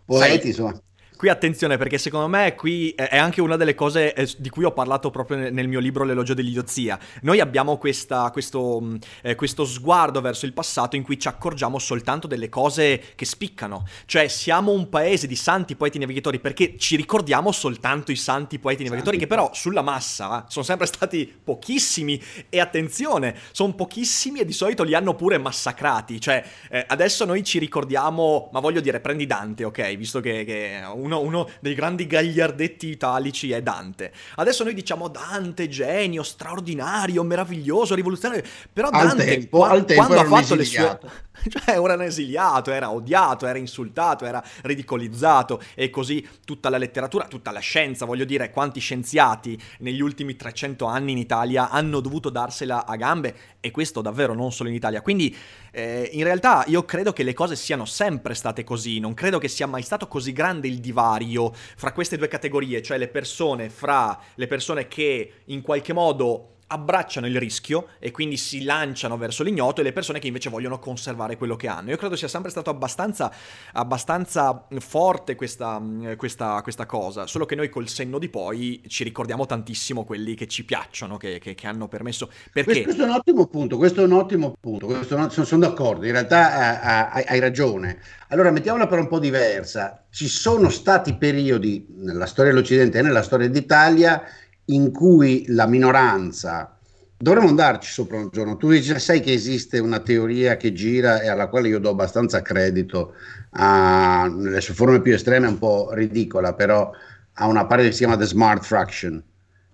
Poeti, 0.04 0.48
insomma. 0.48 0.78
Qui 1.22 1.30
attenzione 1.30 1.76
perché 1.76 1.98
secondo 1.98 2.26
me 2.26 2.56
qui 2.56 2.90
è 2.96 3.16
anche 3.16 3.40
una 3.40 3.54
delle 3.54 3.76
cose 3.76 4.12
eh, 4.12 4.28
di 4.38 4.48
cui 4.48 4.64
ho 4.64 4.72
parlato 4.72 5.10
proprio 5.10 5.52
nel 5.52 5.68
mio 5.68 5.78
libro 5.78 6.02
L'elogio 6.02 6.34
dell'idiozia. 6.34 6.98
Noi 7.20 7.38
abbiamo 7.38 7.78
questa, 7.78 8.28
questo, 8.32 8.80
mm, 8.82 8.96
eh, 9.22 9.36
questo, 9.36 9.64
sguardo 9.64 10.20
verso 10.20 10.46
il 10.46 10.52
passato 10.52 10.96
in 10.96 11.04
cui 11.04 11.20
ci 11.20 11.28
accorgiamo 11.28 11.78
soltanto 11.78 12.26
delle 12.26 12.48
cose 12.48 13.12
che 13.14 13.24
spiccano. 13.24 13.86
Cioè 14.04 14.26
siamo 14.26 14.72
un 14.72 14.88
paese 14.88 15.28
di 15.28 15.36
santi 15.36 15.76
poeti 15.76 16.00
navigatori 16.00 16.40
perché 16.40 16.76
ci 16.76 16.96
ricordiamo 16.96 17.52
soltanto 17.52 18.10
i 18.10 18.16
santi 18.16 18.58
poeti 18.58 18.82
navigatori 18.82 19.16
che 19.16 19.28
però 19.28 19.48
sulla 19.54 19.82
massa 19.82 20.46
sono 20.48 20.64
sempre 20.64 20.86
stati 20.86 21.32
pochissimi 21.44 22.20
e 22.48 22.58
attenzione, 22.58 23.38
sono 23.52 23.74
pochissimi 23.74 24.40
e 24.40 24.44
di 24.44 24.52
solito 24.52 24.82
li 24.82 24.94
hanno 24.94 25.14
pure 25.14 25.38
massacrati. 25.38 26.20
Cioè 26.20 26.44
eh, 26.68 26.84
adesso 26.88 27.24
noi 27.24 27.44
ci 27.44 27.60
ricordiamo, 27.60 28.50
ma 28.52 28.58
voglio 28.58 28.80
dire, 28.80 28.98
prendi 28.98 29.24
Dante, 29.24 29.62
ok? 29.62 29.94
Visto 29.94 30.18
che, 30.18 30.44
che 30.44 30.80
uno 30.92 31.10
uno, 31.12 31.20
uno, 31.20 31.48
dei 31.60 31.74
grandi 31.74 32.06
gagliardetti 32.06 32.88
italici 32.88 33.52
è 33.52 33.62
Dante. 33.62 34.12
Adesso 34.36 34.64
noi 34.64 34.74
diciamo 34.74 35.08
Dante, 35.08 35.68
genio, 35.68 36.22
straordinario, 36.22 37.22
meraviglioso, 37.22 37.94
rivoluzionario, 37.94 38.44
però 38.72 38.88
al 38.88 39.08
Dante 39.08 39.24
tempo, 39.24 39.58
qua, 39.58 39.70
al 39.70 39.84
tempo 39.84 40.06
quando 40.06 40.20
ha 40.20 40.40
fatto 40.40 40.54
le 40.54 40.64
sue... 40.64 41.00
Cioè, 41.48 41.80
era 41.80 41.94
un 41.94 42.02
esiliato, 42.02 42.70
era 42.70 42.90
odiato, 42.90 43.46
era 43.46 43.58
insultato, 43.58 44.24
era 44.24 44.42
ridicolizzato 44.62 45.60
e 45.74 45.90
così 45.90 46.24
tutta 46.44 46.68
la 46.68 46.76
letteratura, 46.76 47.26
tutta 47.26 47.50
la 47.50 47.58
scienza, 47.58 48.04
voglio 48.04 48.24
dire, 48.24 48.50
quanti 48.50 48.78
scienziati 48.78 49.60
negli 49.78 50.00
ultimi 50.00 50.36
300 50.36 50.84
anni 50.84 51.12
in 51.12 51.18
Italia 51.18 51.70
hanno 51.70 52.00
dovuto 52.00 52.30
darsela 52.30 52.86
a 52.86 52.94
gambe 52.96 53.34
e 53.60 53.70
questo 53.70 54.02
davvero 54.02 54.34
non 54.34 54.52
solo 54.52 54.68
in 54.68 54.74
Italia. 54.74 55.00
Quindi 55.00 55.34
eh, 55.72 56.10
in 56.12 56.22
realtà 56.22 56.64
io 56.68 56.84
credo 56.84 57.12
che 57.12 57.22
le 57.22 57.32
cose 57.32 57.56
siano 57.56 57.86
sempre 57.86 58.34
state 58.34 58.62
così, 58.62 59.00
non 59.00 59.14
credo 59.14 59.38
che 59.38 59.48
sia 59.48 59.66
mai 59.66 59.82
stato 59.82 60.06
così 60.06 60.32
grande 60.32 60.68
il 60.68 60.78
divario 60.78 61.01
fra 61.76 61.92
queste 61.92 62.16
due 62.16 62.28
categorie, 62.28 62.82
cioè 62.82 62.98
le 62.98 63.08
persone 63.08 63.68
fra 63.68 64.18
le 64.34 64.46
persone 64.46 64.88
che 64.88 65.32
in 65.46 65.62
qualche 65.62 65.92
modo 65.92 66.51
abbracciano 66.72 67.26
il 67.26 67.38
rischio 67.38 67.88
e 67.98 68.10
quindi 68.10 68.36
si 68.36 68.64
lanciano 68.64 69.18
verso 69.18 69.42
l'ignoto 69.42 69.80
e 69.80 69.84
le 69.84 69.92
persone 69.92 70.18
che 70.18 70.26
invece 70.26 70.48
vogliono 70.48 70.78
conservare 70.78 71.36
quello 71.36 71.54
che 71.54 71.68
hanno. 71.68 71.90
Io 71.90 71.96
credo 71.96 72.16
sia 72.16 72.28
sempre 72.28 72.50
stato 72.50 72.70
abbastanza, 72.70 73.30
abbastanza 73.72 74.66
forte 74.78 75.34
questa, 75.34 75.80
questa, 76.16 76.60
questa, 76.62 76.86
cosa, 76.86 77.26
solo 77.26 77.44
che 77.44 77.54
noi 77.54 77.68
col 77.68 77.88
senno 77.88 78.18
di 78.18 78.28
poi 78.28 78.82
ci 78.88 79.04
ricordiamo 79.04 79.44
tantissimo 79.46 80.04
quelli 80.04 80.34
che 80.34 80.46
ci 80.46 80.64
piacciono, 80.64 81.16
che, 81.18 81.38
che, 81.38 81.54
che 81.54 81.66
hanno 81.66 81.88
permesso... 81.88 82.30
Perché... 82.52 82.82
Questo, 82.82 83.02
è 83.02 83.06
un 83.06 83.12
ottimo 83.12 83.46
punto, 83.46 83.76
questo 83.76 84.00
è 84.00 84.04
un 84.04 84.12
ottimo 84.12 84.56
punto, 84.58 84.86
un, 84.86 85.04
sono, 85.04 85.28
sono, 85.28 85.60
d'accordo, 85.60 86.06
in 86.06 86.12
realtà 86.12 87.10
hai, 87.12 87.24
hai 87.26 87.38
ragione. 87.38 87.98
Allora 88.28 88.50
mettiamola 88.50 88.86
per 88.86 88.98
un 88.98 89.08
po' 89.08 89.18
diversa. 89.18 90.06
Ci 90.10 90.26
sono 90.26 90.70
stati 90.70 91.16
periodi 91.16 91.86
nella 91.96 92.24
storia 92.24 92.50
dell'Occidente 92.50 92.98
e 92.98 93.02
nella 93.02 93.22
storia 93.22 93.48
d'Italia 93.48 94.22
in 94.66 94.92
cui 94.92 95.44
la 95.48 95.66
minoranza 95.66 96.76
dovremmo 97.22 97.48
andarci 97.48 97.90
sopra 97.90 98.18
un 98.18 98.30
giorno. 98.32 98.56
Tu 98.56 98.70
dici, 98.70 98.98
sai 98.98 99.20
che 99.20 99.32
esiste 99.32 99.78
una 99.78 100.00
teoria 100.00 100.56
che 100.56 100.72
gira 100.72 101.20
e 101.20 101.28
alla 101.28 101.46
quale 101.46 101.68
io 101.68 101.78
do 101.78 101.90
abbastanza 101.90 102.42
credito, 102.42 103.14
uh, 103.50 104.26
nelle 104.26 104.60
sue 104.60 104.74
forme 104.74 105.00
più 105.00 105.14
estreme 105.14 105.46
è 105.46 105.50
un 105.50 105.58
po' 105.58 105.90
ridicola, 105.92 106.52
però 106.54 106.90
ha 107.34 107.46
una 107.46 107.64
parte 107.66 107.84
che 107.84 107.92
si 107.92 107.98
chiama 107.98 108.16
The 108.16 108.26
Smart 108.26 108.64
Fraction, 108.64 109.22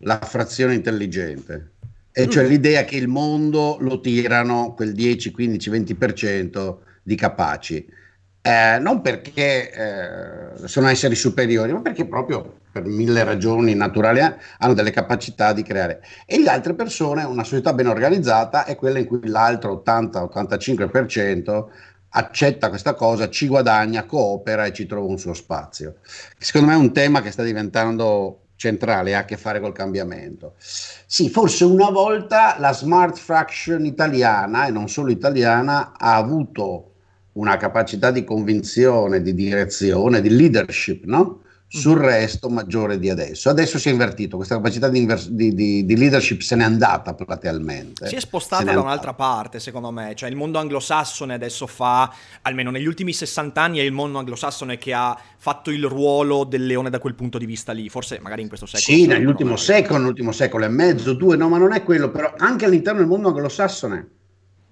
la 0.00 0.18
frazione 0.18 0.74
intelligente. 0.74 1.70
E 2.12 2.28
cioè 2.28 2.44
mm. 2.44 2.48
l'idea 2.48 2.84
che 2.84 2.96
il 2.96 3.08
mondo 3.08 3.78
lo 3.80 4.00
tirano 4.00 4.74
quel 4.74 4.92
10, 4.92 5.30
15, 5.30 5.70
20% 5.70 6.76
di 7.02 7.14
capaci. 7.14 7.96
Eh, 8.42 8.78
non 8.80 9.00
perché 9.00 9.70
eh, 9.70 10.68
sono 10.68 10.88
esseri 10.88 11.14
superiori, 11.14 11.72
ma 11.72 11.80
perché 11.80 12.06
proprio 12.06 12.60
per 12.80 12.86
mille 12.86 13.24
ragioni 13.24 13.74
naturali 13.74 14.20
hanno 14.20 14.74
delle 14.74 14.90
capacità 14.90 15.52
di 15.52 15.62
creare. 15.62 16.02
E 16.26 16.40
le 16.40 16.48
altre 16.50 16.74
persone, 16.74 17.24
una 17.24 17.44
società 17.44 17.72
ben 17.72 17.88
organizzata 17.88 18.64
è 18.64 18.76
quella 18.76 18.98
in 18.98 19.06
cui 19.06 19.26
l'altro 19.26 19.82
80-85% 19.84 21.64
accetta 22.10 22.68
questa 22.68 22.94
cosa, 22.94 23.28
ci 23.28 23.48
guadagna, 23.48 24.04
coopera 24.04 24.64
e 24.64 24.72
ci 24.72 24.86
trova 24.86 25.08
un 25.08 25.18
suo 25.18 25.34
spazio. 25.34 25.96
Secondo 26.38 26.68
me 26.68 26.74
è 26.74 26.78
un 26.78 26.92
tema 26.92 27.20
che 27.20 27.30
sta 27.30 27.42
diventando 27.42 28.42
centrale, 28.56 29.14
ha 29.14 29.20
a 29.20 29.24
che 29.24 29.36
fare 29.36 29.60
col 29.60 29.72
cambiamento. 29.72 30.54
Sì, 30.58 31.28
forse 31.28 31.64
una 31.64 31.90
volta 31.90 32.56
la 32.58 32.72
smart 32.72 33.16
fraction 33.16 33.84
italiana, 33.84 34.66
e 34.66 34.70
non 34.70 34.88
solo 34.88 35.10
italiana, 35.10 35.92
ha 35.96 36.16
avuto 36.16 36.92
una 37.32 37.56
capacità 37.56 38.10
di 38.10 38.24
convinzione, 38.24 39.22
di 39.22 39.34
direzione, 39.34 40.20
di 40.20 40.30
leadership, 40.30 41.04
no? 41.04 41.42
Sul 41.68 41.98
mhm. 41.98 42.04
resto 42.04 42.48
maggiore 42.48 42.98
di 42.98 43.10
adesso. 43.10 43.50
Adesso 43.50 43.78
si 43.78 43.88
è 43.88 43.92
invertito, 43.92 44.36
questa 44.36 44.54
capacità 44.54 44.88
di, 44.88 44.98
inver- 44.98 45.28
di, 45.28 45.54
di, 45.54 45.84
di 45.84 45.96
leadership 45.96 46.40
se 46.40 46.56
n'è 46.56 46.64
andata 46.64 47.14
platealmente. 47.14 48.06
Si 48.08 48.14
è 48.14 48.20
spostata 48.20 48.72
da 48.72 48.80
un'altra 48.80 49.12
parte, 49.12 49.60
secondo 49.60 49.90
me, 49.90 50.14
cioè 50.14 50.30
il 50.30 50.36
mondo 50.36 50.58
anglosassone 50.58 51.34
adesso 51.34 51.66
fa, 51.66 52.12
almeno 52.42 52.70
negli 52.70 52.86
ultimi 52.86 53.12
60 53.12 53.60
anni, 53.60 53.78
è 53.78 53.82
il 53.82 53.92
mondo 53.92 54.18
anglosassone 54.18 54.78
che 54.78 54.94
ha 54.94 55.16
fatto 55.36 55.70
il 55.70 55.84
ruolo 55.84 56.44
del 56.44 56.64
leone 56.64 56.88
da 56.88 56.98
quel 56.98 57.14
punto 57.14 57.36
di 57.36 57.44
vista 57.44 57.72
lì, 57.72 57.88
forse 57.90 58.18
magari 58.20 58.40
in 58.42 58.48
questo 58.48 58.66
secolo. 58.66 58.96
Sì, 58.96 59.06
nell'ultimo 59.06 59.56
secolo, 59.56 59.98
nell'ultimo 59.98 60.32
secolo 60.32 60.64
e 60.64 60.68
mezzo, 60.68 61.12
due, 61.12 61.36
no, 61.36 61.48
ma 61.48 61.58
non 61.58 61.72
è 61.72 61.82
quello, 61.82 62.10
però 62.10 62.32
anche 62.38 62.64
all'interno 62.64 63.00
del 63.00 63.08
mondo 63.08 63.28
anglosassone 63.28 64.16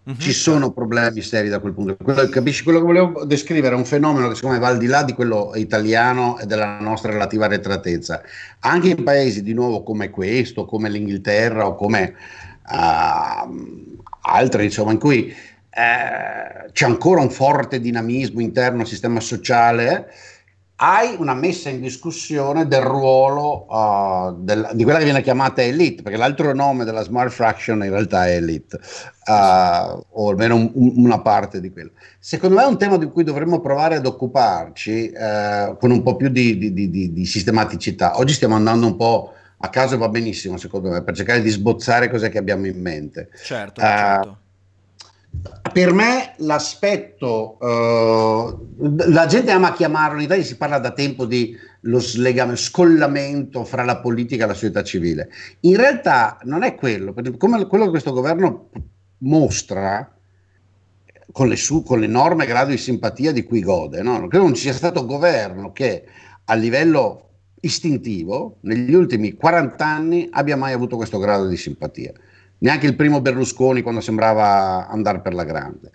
Mm-hmm. 0.09 0.21
Ci 0.21 0.33
sono 0.33 0.71
problemi 0.71 1.21
seri 1.21 1.49
da 1.49 1.59
quel 1.59 1.73
punto 1.73 1.97
vista. 1.99 2.29
Capisci 2.29 2.63
quello 2.63 2.79
che 2.79 2.85
volevo 2.85 3.25
descrivere? 3.25 3.75
È 3.75 3.79
un 3.79 3.85
fenomeno 3.85 4.29
che 4.29 4.37
secondo 4.37 4.55
me 4.55 4.63
va 4.63 4.69
al 4.69 4.79
di 4.79 4.87
là 4.87 5.03
di 5.03 5.15
quello 5.15 5.51
italiano 5.57 6.39
e 6.39 6.47
della 6.47 6.79
nostra 6.79 7.11
relativa 7.11 7.47
arretratezza. 7.47 8.23
Anche 8.61 8.91
in 8.91 9.03
paesi 9.03 9.43
di 9.43 9.53
nuovo 9.53 9.83
come 9.83 10.11
questo, 10.11 10.65
come 10.65 10.89
l'Inghilterra 10.89 11.67
o 11.67 11.75
come 11.75 12.15
uh, 12.69 13.99
altri, 14.21 14.67
insomma, 14.67 14.93
in 14.93 14.99
cui 14.99 15.35
uh, 15.35 16.71
c'è 16.71 16.85
ancora 16.85 17.21
un 17.21 17.31
forte 17.31 17.81
dinamismo 17.81 18.41
interno 18.41 18.83
al 18.83 18.87
sistema 18.87 19.19
sociale 19.19 20.09
hai 20.76 21.16
una 21.18 21.33
messa 21.33 21.71
in 21.71 21.80
discussione 21.80 22.66
del 22.66 22.83
ruolo 22.83 23.66
uh, 23.66 24.37
del, 24.38 24.71
di 24.75 24.83
quella 24.83 24.99
che 24.99 25.04
viene 25.04 25.23
chiamata 25.23 25.62
elite, 25.62 26.02
perché 26.02 26.18
l'altro 26.18 26.52
nome 26.52 26.85
della 26.85 27.02
smart 27.02 27.30
fraction 27.30 27.83
in 27.83 27.90
realtà 27.90 28.26
è 28.26 28.37
elite, 28.37 28.78
uh, 29.26 30.04
o 30.11 30.28
almeno 30.28 30.56
un, 30.56 30.92
una 30.97 31.21
parte 31.21 31.61
di 31.61 31.73
quello. 31.73 31.92
Secondo 32.18 32.56
me 32.56 32.62
è 32.62 32.66
un 32.66 32.76
tema 32.76 32.99
di 32.99 33.06
cui 33.06 33.25
dovremmo 33.25 33.61
provare 33.61 33.97
ad 33.97 34.06
occuparci 34.06 35.12
uh, 35.14 35.78
con 35.78 35.90
un 35.90 36.02
po' 36.02 36.16
più 36.16 36.28
di, 36.28 36.59
di, 36.59 36.73
di, 36.73 37.12
di, 37.12 37.25
sistematicità. 37.25 38.18
Oggi 38.18 38.35
stiamo 38.35 38.54
andando 38.54 38.87
un 38.87 38.97
po' 38.97 39.33
a 39.59 39.71
caso 39.71 39.97
va 39.97 40.11
benissimo, 40.11 40.59
secondo 40.59 40.90
me, 40.90 41.02
per 41.02 41.16
cercare 41.16 41.40
di 41.40 41.49
sbozzare 41.49 42.11
cose 42.11 42.28
che 42.28 42.37
abbiamo 42.37 42.66
in 42.66 42.78
mente. 42.78 43.30
Certo, 43.42 43.80
certo 43.80 44.38
per 45.73 45.93
me 45.93 46.35
l'aspetto, 46.38 47.59
uh, 47.61 49.11
la 49.11 49.26
gente 49.26 49.50
ama 49.50 49.73
chiamarlo, 49.73 50.19
in 50.19 50.25
Italia 50.25 50.45
si 50.45 50.57
parla 50.57 50.78
da 50.78 50.93
tempo 50.93 51.26
di 51.26 51.55
lo 51.81 52.00
slegame, 52.00 52.57
scollamento 52.57 53.64
fra 53.64 53.85
la 53.85 53.99
politica 53.99 54.45
e 54.45 54.47
la 54.49 54.55
società 54.55 54.83
civile. 54.83 55.28
In 55.61 55.76
realtà 55.76 56.38
non 56.45 56.62
è 56.62 56.75
quello, 56.75 57.14
come 57.37 57.66
quello 57.66 57.85
che 57.85 57.90
questo 57.90 58.12
governo 58.12 58.71
mostra, 59.19 60.11
con, 61.31 61.49
le 61.49 61.57
su, 61.57 61.83
con 61.83 62.00
l'enorme 62.00 62.47
grado 62.47 62.71
di 62.71 62.78
simpatia 62.78 63.33
di 63.33 63.45
cui 63.45 63.61
gode, 63.61 64.02
no? 64.02 64.26
credo 64.28 64.45
non 64.45 64.55
ci 64.55 64.62
sia 64.62 64.73
stato 64.73 65.05
governo 65.05 65.73
che 65.73 66.05
a 66.45 66.55
livello 66.55 67.28
istintivo 67.61 68.59
negli 68.62 68.95
ultimi 68.95 69.35
40 69.35 69.85
anni 69.85 70.28
abbia 70.31 70.57
mai 70.57 70.73
avuto 70.73 70.97
questo 70.97 71.19
grado 71.19 71.47
di 71.47 71.57
simpatia 71.57 72.12
neanche 72.59 72.87
il 72.87 72.97
primo 72.97 73.21
Berlusconi 73.21 73.83
quando 73.83 74.01
sembrava 74.01 74.89
andare 74.89 75.21
per 75.21 75.35
la 75.35 75.45
grande. 75.45 75.93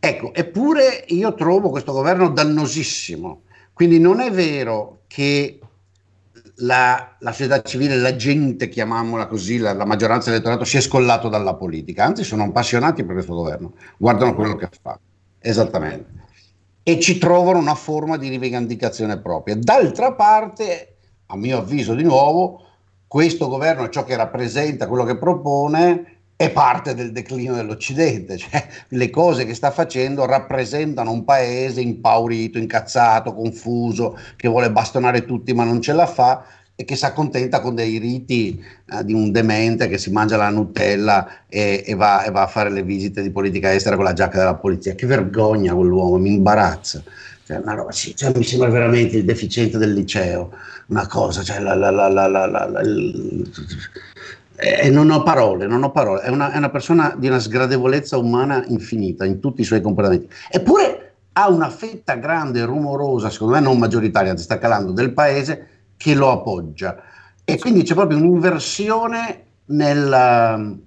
Ecco, 0.00 0.32
eppure 0.32 1.04
io 1.08 1.34
trovo 1.34 1.70
questo 1.70 1.92
governo 1.92 2.30
dannosissimo, 2.30 3.42
quindi 3.72 3.98
non 3.98 4.20
è 4.20 4.30
vero 4.30 5.00
che 5.08 5.58
la, 6.58 7.16
la 7.18 7.32
società 7.32 7.62
civile, 7.62 7.96
la 7.96 8.16
gente, 8.16 8.68
chiamiamola 8.68 9.26
così, 9.26 9.58
la, 9.58 9.72
la 9.72 9.84
maggioranza 9.84 10.30
dell'elettorato 10.30 10.64
si 10.64 10.76
è 10.76 10.80
scollato 10.80 11.28
dalla 11.28 11.54
politica, 11.54 12.04
anzi 12.04 12.24
sono 12.24 12.44
appassionati 12.44 13.04
per 13.04 13.14
questo 13.14 13.34
governo, 13.34 13.74
guardano 13.96 14.34
quello 14.34 14.54
che 14.54 14.68
fa, 14.80 14.98
esattamente, 15.40 16.26
e 16.82 17.00
ci 17.00 17.18
trovano 17.18 17.58
una 17.58 17.74
forma 17.74 18.16
di 18.16 18.28
rivendicazione 18.28 19.18
propria. 19.18 19.56
D'altra 19.56 20.14
parte, 20.14 20.96
a 21.26 21.36
mio 21.36 21.58
avviso 21.58 21.94
di 21.94 22.02
nuovo, 22.02 22.67
questo 23.08 23.48
governo, 23.48 23.88
ciò 23.88 24.04
che 24.04 24.16
rappresenta, 24.16 24.86
quello 24.86 25.04
che 25.04 25.16
propone, 25.16 26.18
è 26.36 26.50
parte 26.50 26.94
del 26.94 27.10
declino 27.10 27.54
dell'Occidente, 27.54 28.36
cioè 28.38 28.64
le 28.90 29.10
cose 29.10 29.44
che 29.44 29.54
sta 29.54 29.72
facendo 29.72 30.24
rappresentano 30.24 31.10
un 31.10 31.24
paese 31.24 31.80
impaurito, 31.80 32.58
incazzato, 32.58 33.34
confuso, 33.34 34.16
che 34.36 34.46
vuole 34.46 34.70
bastonare 34.70 35.24
tutti 35.24 35.52
ma 35.52 35.64
non 35.64 35.80
ce 35.80 35.92
la 35.94 36.06
fa 36.06 36.44
e 36.76 36.84
che 36.84 36.94
si 36.94 37.04
accontenta 37.04 37.58
con 37.60 37.74
dei 37.74 37.98
riti 37.98 38.62
eh, 38.92 39.04
di 39.04 39.12
un 39.12 39.32
demente 39.32 39.88
che 39.88 39.98
si 39.98 40.12
mangia 40.12 40.36
la 40.36 40.48
Nutella 40.48 41.46
e, 41.48 41.82
e, 41.84 41.94
va, 41.96 42.22
e, 42.22 42.30
va, 42.30 42.42
a 42.42 42.46
fare 42.46 42.70
le 42.70 42.84
visite 42.84 43.20
di 43.20 43.32
politica 43.32 43.74
estera 43.74 43.96
con 43.96 44.04
la 44.04 44.12
giacca 44.12 44.38
della 44.38 44.54
polizia. 44.54 44.94
Che 44.94 45.06
vergogna 45.06 45.74
quell'uomo, 45.74 46.18
mi 46.18 46.34
imbarazza. 46.34 47.02
Cioè, 47.44 47.60
roba, 47.64 47.90
sì, 47.90 48.14
cioè, 48.14 48.32
mi 48.36 48.44
sembra 48.44 48.68
veramente 48.68 49.16
il 49.16 49.24
deficiente 49.24 49.76
del 49.76 49.92
liceo, 49.92 50.52
una 50.88 51.06
cosa, 51.06 51.42
cioè, 51.42 51.60
la, 51.60 51.74
la, 51.74 51.90
la, 51.90 52.80
il, 52.80 53.50
e 54.60 54.90
non 54.90 55.08
ho 55.10 55.22
parole, 55.22 55.68
non 55.68 55.84
ho 55.84 55.92
parole. 55.92 56.22
È 56.22 56.30
una, 56.30 56.50
è 56.50 56.56
una 56.56 56.70
persona 56.70 57.14
di 57.16 57.28
una 57.28 57.38
sgradevolezza 57.38 58.16
umana 58.16 58.64
infinita 58.66 59.24
in 59.24 59.38
tutti 59.38 59.60
i 59.60 59.64
suoi 59.64 59.80
comportamenti. 59.80 60.28
Eppure 60.50 61.12
ha 61.34 61.48
una 61.48 61.70
fetta 61.70 62.16
grande, 62.16 62.64
rumorosa, 62.64 63.30
secondo 63.30 63.54
me 63.54 63.60
non 63.60 63.78
maggioritaria, 63.78 64.32
anzi 64.32 64.42
sta 64.42 64.58
calando, 64.58 64.90
del 64.90 65.12
paese 65.12 65.68
che 65.96 66.14
lo 66.14 66.32
appoggia. 66.32 67.00
E 67.44 67.56
quindi 67.58 67.82
c'è 67.82 67.94
proprio 67.94 68.18
un'inversione 68.18 69.44
nel... 69.66 70.80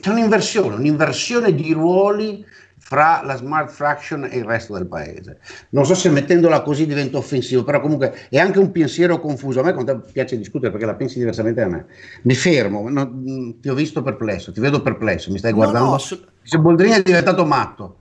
C'è 0.00 0.10
un'inversione, 0.10 0.74
un'inversione 0.74 1.54
di 1.54 1.72
ruoli 1.72 2.44
fra 2.88 3.20
la 3.22 3.36
smart 3.36 3.68
fraction 3.68 4.24
e 4.24 4.38
il 4.38 4.44
resto 4.44 4.72
del 4.72 4.86
paese. 4.86 5.40
Non 5.70 5.84
so 5.84 5.94
se 5.94 6.08
mettendola 6.08 6.62
così 6.62 6.86
diventa 6.86 7.18
offensivo, 7.18 7.62
però 7.62 7.80
comunque 7.80 8.28
è 8.30 8.38
anche 8.38 8.58
un 8.58 8.72
pensiero 8.72 9.20
confuso. 9.20 9.60
A 9.60 9.62
me 9.62 9.74
quando 9.74 10.00
piace 10.10 10.38
discutere 10.38 10.70
perché 10.70 10.86
la 10.86 10.94
pensi 10.94 11.18
diversamente 11.18 11.60
da 11.60 11.66
me. 11.66 11.84
Mi 12.22 12.34
fermo, 12.34 12.88
no, 12.88 13.12
ti 13.60 13.68
ho 13.68 13.74
visto 13.74 14.00
perplesso, 14.00 14.52
ti 14.52 14.60
vedo 14.60 14.80
perplesso, 14.80 15.30
mi 15.30 15.36
stai 15.36 15.52
guardando. 15.52 15.84
No, 15.84 15.90
no, 15.90 15.96
assolut- 15.96 16.56
Boldrini 16.58 16.94
è 16.94 17.02
diventato 17.02 17.44
matto. 17.44 17.96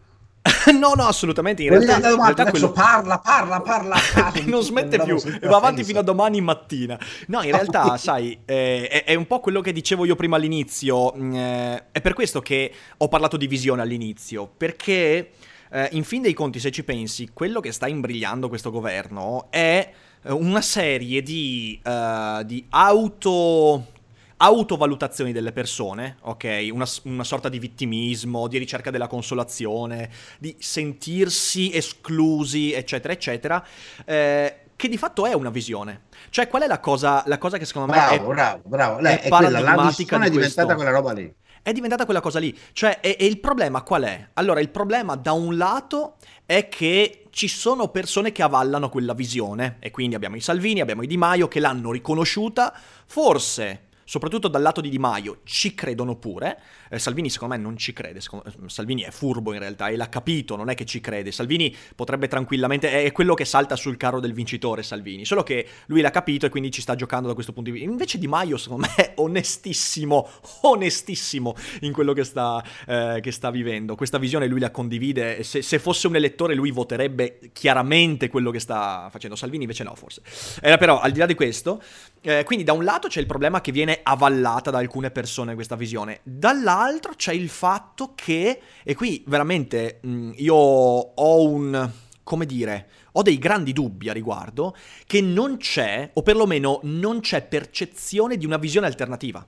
no, 0.77 0.93
no, 0.95 1.05
assolutamente. 1.05 1.63
In 1.63 1.69
realtà, 1.69 1.95
in 1.95 2.15
realtà 2.15 2.49
quello... 2.49 2.71
parla, 2.71 3.19
parla, 3.19 3.61
parla. 3.61 3.95
non 4.45 4.61
smette 4.61 4.99
più, 4.99 5.17
va 5.41 5.57
avanti 5.57 5.83
fino 5.83 5.99
a 5.99 6.03
domani 6.03 6.41
mattina. 6.41 6.99
No, 7.27 7.41
in 7.41 7.51
realtà, 7.51 7.97
sai, 7.97 8.39
eh, 8.45 8.87
è, 8.87 9.03
è, 9.05 9.15
un 9.15 9.27
po' 9.27 9.39
quello 9.39 9.61
che 9.61 9.71
dicevo 9.71 10.05
io 10.05 10.15
prima 10.15 10.35
all'inizio. 10.35 11.13
Mm, 11.15 11.35
eh, 11.35 11.83
è 11.91 12.01
per 12.01 12.13
questo 12.13 12.41
che 12.41 12.71
ho 12.97 13.07
parlato 13.07 13.37
di 13.37 13.47
visione 13.47 13.81
all'inizio, 13.81 14.49
perché 14.55 15.31
eh, 15.69 15.89
in 15.91 16.03
fin 16.03 16.21
dei 16.21 16.33
conti, 16.33 16.59
se 16.59 16.71
ci 16.71 16.83
pensi, 16.83 17.29
quello 17.33 17.59
che 17.59 17.71
sta 17.71 17.87
imbrigliando 17.87 18.49
questo 18.49 18.71
governo 18.71 19.47
è 19.49 19.91
eh, 20.23 20.31
una 20.31 20.61
serie 20.61 21.21
di, 21.21 21.79
uh, 21.83 22.43
di 22.43 22.65
auto 22.69 23.95
autovalutazioni 24.37 25.31
delle 25.31 25.51
persone, 25.51 26.17
ok? 26.21 26.69
Una, 26.71 26.85
una, 27.03 27.23
sorta 27.23 27.49
di 27.49 27.59
vittimismo, 27.59 28.47
di 28.47 28.57
ricerca 28.57 28.91
della 28.91 29.07
consolazione, 29.07 30.09
di 30.39 30.55
sentirsi 30.59 31.75
esclusi, 31.75 32.73
eccetera, 32.73 33.13
eccetera, 33.13 33.65
eh, 34.05 34.55
che 34.75 34.87
di 34.87 34.97
fatto 34.97 35.25
è 35.25 35.33
una 35.33 35.49
visione. 35.49 36.03
Cioè, 36.29 36.47
qual 36.47 36.61
è 36.61 36.67
la 36.67 36.79
cosa, 36.79 37.23
la 37.25 37.37
cosa 37.37 37.57
che 37.57 37.65
secondo 37.65 37.91
bravo, 37.91 38.11
me 38.11 38.15
è 38.15 38.23
Bravo, 38.23 38.61
bravo, 38.65 38.99
Lei, 38.99 39.15
è, 39.15 39.21
è 39.21 39.29
quella, 39.29 39.59
la 39.59 39.89
è 40.25 40.29
diventata 40.29 40.75
quella 40.75 40.91
roba 40.91 41.13
lì. 41.13 41.33
È 41.63 41.73
diventata 41.73 42.05
quella 42.05 42.21
cosa 42.21 42.39
lì. 42.39 42.55
Cioè, 42.71 42.99
e, 43.01 43.17
e 43.19 43.25
il 43.25 43.39
problema 43.39 43.81
qual 43.81 44.03
è? 44.03 44.29
Allora, 44.33 44.59
il 44.61 44.69
problema 44.69 45.15
da 45.15 45.33
un 45.33 45.57
lato 45.57 46.17
è 46.45 46.69
che 46.69 47.23
ci 47.31 47.47
sono 47.47 47.89
persone 47.89 48.31
che 48.31 48.43
avallano 48.43 48.89
quella 48.89 49.13
visione, 49.13 49.77
e 49.79 49.89
quindi 49.89 50.15
abbiamo 50.15 50.35
i 50.35 50.41
Salvini, 50.41 50.79
abbiamo 50.79 51.01
i 51.01 51.07
Di 51.07 51.17
Maio 51.17 51.47
che 51.47 51.59
l'hanno 51.59 51.91
riconosciuta, 51.91 52.73
forse 53.05 53.86
soprattutto 54.07 54.47
dal 54.47 54.61
lato 54.61 54.79
di 54.79 54.89
Di 54.89 54.97
Maio, 54.97 55.39
ci 55.43 55.75
credono 55.75 56.15
pure. 56.15 56.57
Eh, 56.89 56.97
Salvini 56.97 57.29
secondo 57.29 57.55
me 57.55 57.61
non 57.61 57.75
ci 57.75 57.91
crede, 57.91 58.21
secondo, 58.21 58.45
eh, 58.45 58.53
Salvini 58.67 59.01
è 59.01 59.11
furbo 59.11 59.51
in 59.51 59.59
realtà 59.59 59.89
e 59.89 59.97
l'ha 59.97 60.07
capito, 60.07 60.55
non 60.55 60.69
è 60.69 60.75
che 60.75 60.85
ci 60.85 61.01
crede. 61.01 61.33
Salvini 61.33 61.75
potrebbe 61.93 62.29
tranquillamente, 62.29 63.03
è 63.03 63.11
quello 63.11 63.33
che 63.33 63.43
salta 63.43 63.75
sul 63.75 63.97
carro 63.97 64.21
del 64.21 64.31
vincitore 64.31 64.81
Salvini, 64.81 65.25
solo 65.25 65.43
che 65.43 65.67
lui 65.87 65.99
l'ha 65.99 66.09
capito 66.09 66.45
e 66.45 66.49
quindi 66.49 66.71
ci 66.71 66.79
sta 66.79 66.95
giocando 66.95 67.27
da 67.27 67.33
questo 67.33 67.51
punto 67.51 67.69
di 67.69 67.77
vista. 67.77 67.91
Invece 67.91 68.17
Di 68.17 68.27
Maio 68.27 68.55
secondo 68.55 68.87
me 68.87 68.95
è 68.95 69.13
onestissimo, 69.17 70.29
onestissimo 70.61 71.53
in 71.81 71.91
quello 71.91 72.13
che 72.13 72.23
sta, 72.23 72.63
eh, 72.87 73.19
che 73.21 73.33
sta 73.33 73.51
vivendo. 73.51 73.95
Questa 73.95 74.17
visione 74.17 74.47
lui 74.47 74.61
la 74.61 74.71
condivide, 74.71 75.43
se, 75.43 75.61
se, 75.61 75.79
fosse 75.79 76.07
un 76.07 76.15
elettore 76.15 76.55
lui 76.55 76.71
voterebbe 76.71 77.39
chiaramente 77.51 78.29
quello 78.29 78.51
che 78.51 78.61
sta 78.61 79.09
facendo. 79.11 79.35
Salvini 79.35 79.63
invece 79.63 79.83
no 79.83 79.95
forse. 79.95 80.21
Eh, 80.61 80.77
però 80.77 81.01
al 81.01 81.11
di 81.11 81.19
là 81.19 81.25
di 81.25 81.35
questo, 81.35 81.81
eh, 82.21 82.45
quindi 82.45 82.63
da 82.63 82.71
un 82.71 82.85
lato 82.85 83.09
c'è 83.09 83.19
il 83.19 83.25
problema 83.25 83.59
che 83.59 83.73
viene 83.73 83.96
avallata 84.03 84.71
da 84.71 84.77
alcune 84.77 85.11
persone 85.11 85.55
questa 85.55 85.75
visione, 85.75 86.19
dall'altro 86.23 87.13
c'è 87.15 87.33
il 87.33 87.49
fatto 87.49 88.13
che, 88.15 88.61
e 88.83 88.95
qui 88.95 89.23
veramente 89.27 89.99
mh, 90.01 90.31
io 90.35 90.55
ho 90.55 91.49
un, 91.49 91.91
come 92.23 92.45
dire, 92.45 92.89
ho 93.13 93.21
dei 93.21 93.37
grandi 93.37 93.73
dubbi 93.73 94.09
a 94.09 94.13
riguardo, 94.13 94.75
che 95.05 95.21
non 95.21 95.57
c'è, 95.57 96.11
o 96.13 96.21
perlomeno 96.21 96.79
non 96.83 97.19
c'è 97.19 97.41
percezione 97.43 98.37
di 98.37 98.45
una 98.45 98.57
visione 98.57 98.87
alternativa. 98.87 99.45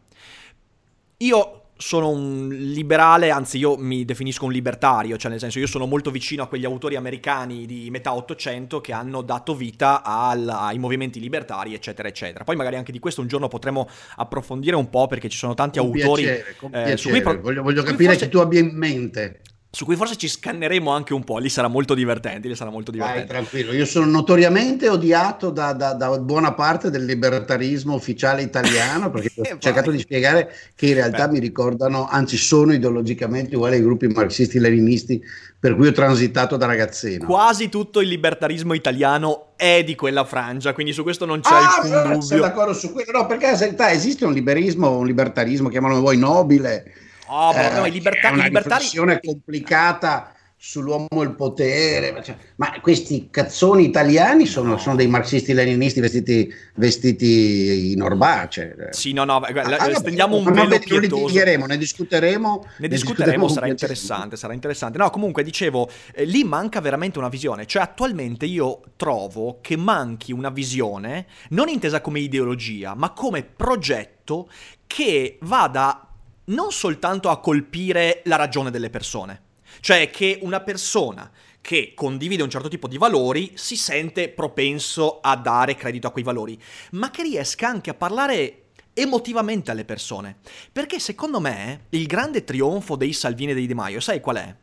Io 1.18 1.59
sono 1.82 2.10
un 2.10 2.50
liberale, 2.50 3.30
anzi 3.30 3.58
io 3.58 3.78
mi 3.78 4.04
definisco 4.04 4.44
un 4.44 4.52
libertario, 4.52 5.16
cioè 5.16 5.32
nel 5.32 5.40
senso 5.40 5.60
io 5.60 5.66
sono 5.66 5.86
molto 5.86 6.12
vicino 6.12 6.44
a 6.44 6.48
quegli 6.48 6.66
autori 6.66 6.98
americani 6.98 7.66
di 7.66 7.90
metà 7.90 8.14
Ottocento 8.14 8.82
che 8.82 8.92
hanno 8.92 9.22
dato 9.22 9.56
vita 9.56 10.04
al, 10.04 10.46
ai 10.50 10.78
movimenti 10.78 11.22
libertari, 11.22 11.74
eccetera, 11.74 12.10
eccetera. 12.10 12.44
Poi 12.44 12.58
magari 12.58 12.76
anche 12.76 12.92
di 12.92 13.00
questo 13.00 13.22
un 13.22 13.28
giorno 13.28 13.48
potremo 13.48 13.88
approfondire 14.18 14.76
un 14.76 14.90
po' 14.90 15.08
perché 15.08 15.30
ci 15.30 15.38
sono 15.38 15.54
tanti 15.54 15.80
con 15.80 15.88
autori... 15.88 16.24
Piacere, 16.24 16.56
con 16.58 16.76
eh, 16.76 16.84
piacere. 16.84 17.22
Pro- 17.22 17.40
voglio, 17.40 17.64
voglio 17.64 17.84
capire 17.84 18.10
forse... 18.10 18.26
che 18.26 18.32
tu 18.32 18.40
abbia 18.40 18.60
in 18.60 18.72
mente 18.76 19.40
su 19.72 19.86
cui 19.86 19.96
forse 19.96 20.16
ci 20.16 20.28
scanneremo 20.28 20.90
anche 20.90 21.14
un 21.14 21.24
po', 21.24 21.38
lì 21.38 21.48
sarà 21.48 21.68
molto 21.68 21.94
divertente, 21.94 22.48
lì 22.48 22.56
sarà 22.56 22.72
molto 22.72 22.90
divertente. 22.90 23.32
Vai, 23.32 23.44
tranquillo, 23.44 23.72
io 23.72 23.86
sono 23.86 24.08
notoriamente 24.08 24.90
odiato 24.90 25.52
da, 25.52 25.74
da, 25.74 25.94
da 25.94 26.18
buona 26.18 26.54
parte 26.54 26.90
del 26.90 27.06
libertarismo 27.06 27.94
ufficiale 27.94 28.42
italiano, 28.42 29.12
perché 29.12 29.32
ho 29.52 29.58
cercato 29.60 29.92
di 29.92 30.00
spiegare 30.00 30.52
che 30.74 30.88
in 30.88 30.96
realtà 30.96 31.28
Beh. 31.28 31.34
mi 31.34 31.40
ricordano, 31.40 32.08
anzi 32.08 32.36
sono 32.36 32.74
ideologicamente 32.74 33.56
uguali 33.56 33.76
ai 33.76 33.84
gruppi 33.84 34.08
marxisti-leninisti 34.08 35.22
per 35.60 35.76
cui 35.76 35.88
ho 35.88 35.92
transitato 35.92 36.58
da 36.58 36.66
ragazzino. 36.66 37.26
Quasi 37.28 37.70
tutto 37.70 38.02
il 38.02 38.08
libertarismo 38.08 38.74
italiano 38.74 39.50
è 39.56 39.84
di 39.84 39.94
quella 39.94 40.26
frangia, 40.26 40.74
quindi 40.74 40.94
su 40.94 41.04
questo 41.04 41.26
non 41.26 41.42
c'è 41.42 41.54
ah, 41.54 41.76
alcun 41.76 41.92
dubbio. 41.92 42.22
Sono 42.22 42.42
d'accordo 42.42 42.74
su 42.74 42.92
quello, 42.92 43.12
no, 43.12 43.28
perché 43.28 43.50
in 43.50 43.58
realtà 43.58 43.92
esiste 43.92 44.26
un 44.26 44.34
liberismo, 44.34 44.98
un 44.98 45.06
libertarismo, 45.06 45.70
chiamalo 45.70 46.02
voi 46.02 46.18
nobile, 46.18 46.92
Oh, 47.32 47.54
eh, 47.54 47.70
no, 47.72 47.86
i 47.86 47.92
libertà, 47.92 48.30
è 48.30 48.34
una 48.34 48.44
libertari... 48.44 48.84
riflessione 48.84 49.20
complicata 49.24 50.34
sull'uomo 50.62 51.08
e 51.10 51.24
il 51.24 51.36
potere, 51.36 52.22
cioè, 52.22 52.36
ma 52.58 52.78
questi 52.82 53.30
cazzoni 53.32 53.86
italiani 53.86 54.46
sono, 54.46 54.78
sono 54.78 54.98
dei 54.98 55.08
marxisti-leninisti 55.08 56.02
vestiti, 56.02 56.54
vestiti 56.76 57.94
in 57.94 58.02
orbace. 58.02 58.90
Sì, 58.90 59.14
no, 59.14 59.24
no, 59.24 59.40
guarda, 59.40 59.78
ah, 59.78 59.96
stendiamo 59.96 60.36
un 60.36 60.44
velo 60.52 60.78
pietoso. 60.78 61.34
Ne 61.34 61.66
ne 61.66 61.78
discuteremo. 61.78 62.62
Ne, 62.64 62.74
ne 62.80 62.88
discuteremo, 62.90 63.48
sarà 63.48 63.68
interessante, 63.68 64.36
sarà 64.36 64.52
interessante. 64.52 64.98
No, 64.98 65.10
comunque, 65.12 65.44
dicevo, 65.44 65.90
eh, 66.14 66.26
lì 66.26 66.44
manca 66.44 66.82
veramente 66.82 67.20
una 67.20 67.30
visione, 67.30 67.66
cioè 67.66 67.84
attualmente 67.84 68.46
io 68.46 68.82
trovo 68.98 69.60
che 69.62 69.78
manchi 69.78 70.34
una 70.34 70.50
visione, 70.50 71.26
non 71.52 71.70
intesa 71.70 72.02
come 72.02 72.20
ideologia, 72.20 72.96
ma 72.96 73.12
come 73.12 73.44
progetto 73.44 74.50
che 74.86 75.38
vada 75.44 76.09
non 76.50 76.72
soltanto 76.72 77.30
a 77.30 77.40
colpire 77.40 78.22
la 78.26 78.36
ragione 78.36 78.72
delle 78.72 78.90
persone, 78.90 79.42
cioè 79.82 80.10
che 80.10 80.40
una 80.42 80.62
persona 80.62 81.30
che 81.62 81.94
condivide 81.94 82.44
un 82.44 82.50
certo 82.50 82.70
tipo 82.70 82.88
di 82.88 82.98
valori 82.98 83.52
si 83.56 83.76
sente 83.76 84.30
propenso 84.30 85.20
a 85.22 85.36
dare 85.36 85.76
credito 85.76 86.08
a 86.08 86.12
quei 86.12 86.24
valori, 86.24 86.60
ma 86.92 87.12
che 87.12 87.24
riesca 87.24 87.68
anche 87.68 87.90
a 87.90 87.96
parlare 87.96 88.64
emotivamente 88.94 89.72
alle 89.72 89.86
persone. 89.86 90.38
Perché 90.72 91.00
secondo 91.00 91.40
me 91.40 91.86
il 91.90 92.06
grande 92.06 92.44
trionfo 92.44 92.96
dei 92.96 93.14
Salvini 93.14 93.52
e 93.52 93.56
dei 93.56 93.68
Di 93.68 93.74
Maio, 93.74 94.00
sai 94.00 94.20
qual 94.20 94.38
è? 94.38 94.56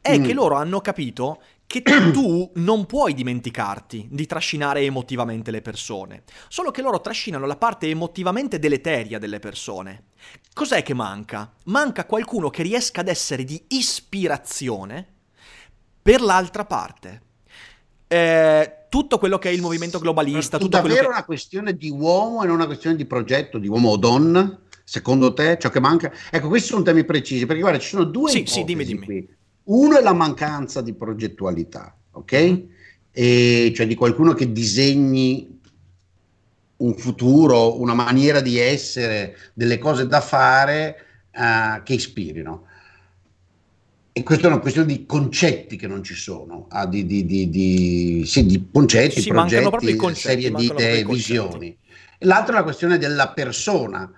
È 0.00 0.18
mm. 0.18 0.24
che 0.24 0.32
loro 0.32 0.56
hanno 0.56 0.80
capito 0.80 1.42
che 1.66 1.82
tu 1.82 2.50
non 2.56 2.86
puoi 2.86 3.14
dimenticarti 3.14 4.08
di 4.10 4.26
trascinare 4.26 4.80
emotivamente 4.80 5.50
le 5.50 5.62
persone, 5.62 6.22
solo 6.48 6.70
che 6.70 6.82
loro 6.82 7.00
trascinano 7.00 7.46
la 7.46 7.56
parte 7.56 7.88
emotivamente 7.88 8.58
deleteria 8.58 9.18
delle 9.18 9.38
persone. 9.38 10.04
Cos'è 10.52 10.82
che 10.82 10.94
manca? 10.94 11.52
Manca 11.64 12.04
qualcuno 12.04 12.50
che 12.50 12.62
riesca 12.62 13.00
ad 13.00 13.08
essere 13.08 13.44
di 13.44 13.62
ispirazione 13.68 15.06
per 16.02 16.20
l'altra 16.20 16.64
parte. 16.64 17.22
Eh, 18.08 18.86
tutto 18.88 19.18
quello 19.18 19.38
che 19.38 19.50
è 19.50 19.52
il 19.52 19.60
movimento 19.60 19.98
globalista. 19.98 20.56
È 20.56 20.60
tutto 20.60 20.76
davvero 20.78 21.02
che... 21.02 21.08
una 21.08 21.24
questione 21.24 21.76
di 21.76 21.90
uomo 21.90 22.42
e 22.42 22.46
non 22.46 22.56
una 22.56 22.66
questione 22.66 22.96
di 22.96 23.04
progetto, 23.04 23.58
di 23.58 23.68
uomo 23.68 23.90
o 23.90 23.96
donna? 23.96 24.60
Secondo 24.82 25.34
te, 25.34 25.58
ciò 25.60 25.68
che 25.68 25.80
manca? 25.80 26.10
Ecco, 26.30 26.48
questi 26.48 26.68
sono 26.68 26.82
temi 26.82 27.04
precisi, 27.04 27.44
perché 27.44 27.60
guarda, 27.60 27.78
ci 27.78 27.88
sono 27.88 28.04
due 28.04 28.30
sì, 28.30 28.44
sì, 28.46 28.64
dimmi, 28.64 28.84
dimmi. 28.84 29.04
qui. 29.04 29.28
Uno 29.64 29.98
è 29.98 30.02
la 30.02 30.14
mancanza 30.14 30.80
di 30.80 30.94
progettualità, 30.94 31.94
ok? 32.12 32.62
E 33.10 33.72
cioè 33.76 33.86
di 33.86 33.94
qualcuno 33.94 34.32
che 34.32 34.50
disegni 34.50 35.57
un 36.78 36.96
futuro, 36.96 37.80
una 37.80 37.94
maniera 37.94 38.40
di 38.40 38.58
essere, 38.58 39.36
delle 39.54 39.78
cose 39.78 40.06
da 40.06 40.20
fare 40.20 40.96
uh, 41.34 41.82
che 41.82 41.94
ispirino. 41.94 42.64
E 44.12 44.22
questa 44.22 44.48
è 44.48 44.50
una 44.50 44.58
questione 44.60 44.88
di 44.88 45.06
concetti 45.06 45.76
che 45.76 45.86
non 45.86 46.02
ci 46.02 46.14
sono, 46.14 46.66
ah, 46.70 46.86
di, 46.86 47.06
di, 47.06 47.24
di, 47.24 47.48
di, 47.50 48.22
sì, 48.26 48.68
concetti, 48.72 49.20
sì, 49.20 49.28
progetti, 49.28 49.94
concetti, 49.94 50.42
serie 50.42 50.50
di 50.50 50.64
idee, 50.64 51.04
visioni. 51.04 51.76
L'altra 52.20 52.54
è 52.54 52.56
la 52.56 52.64
questione 52.64 52.98
della 52.98 53.28
persona 53.28 54.10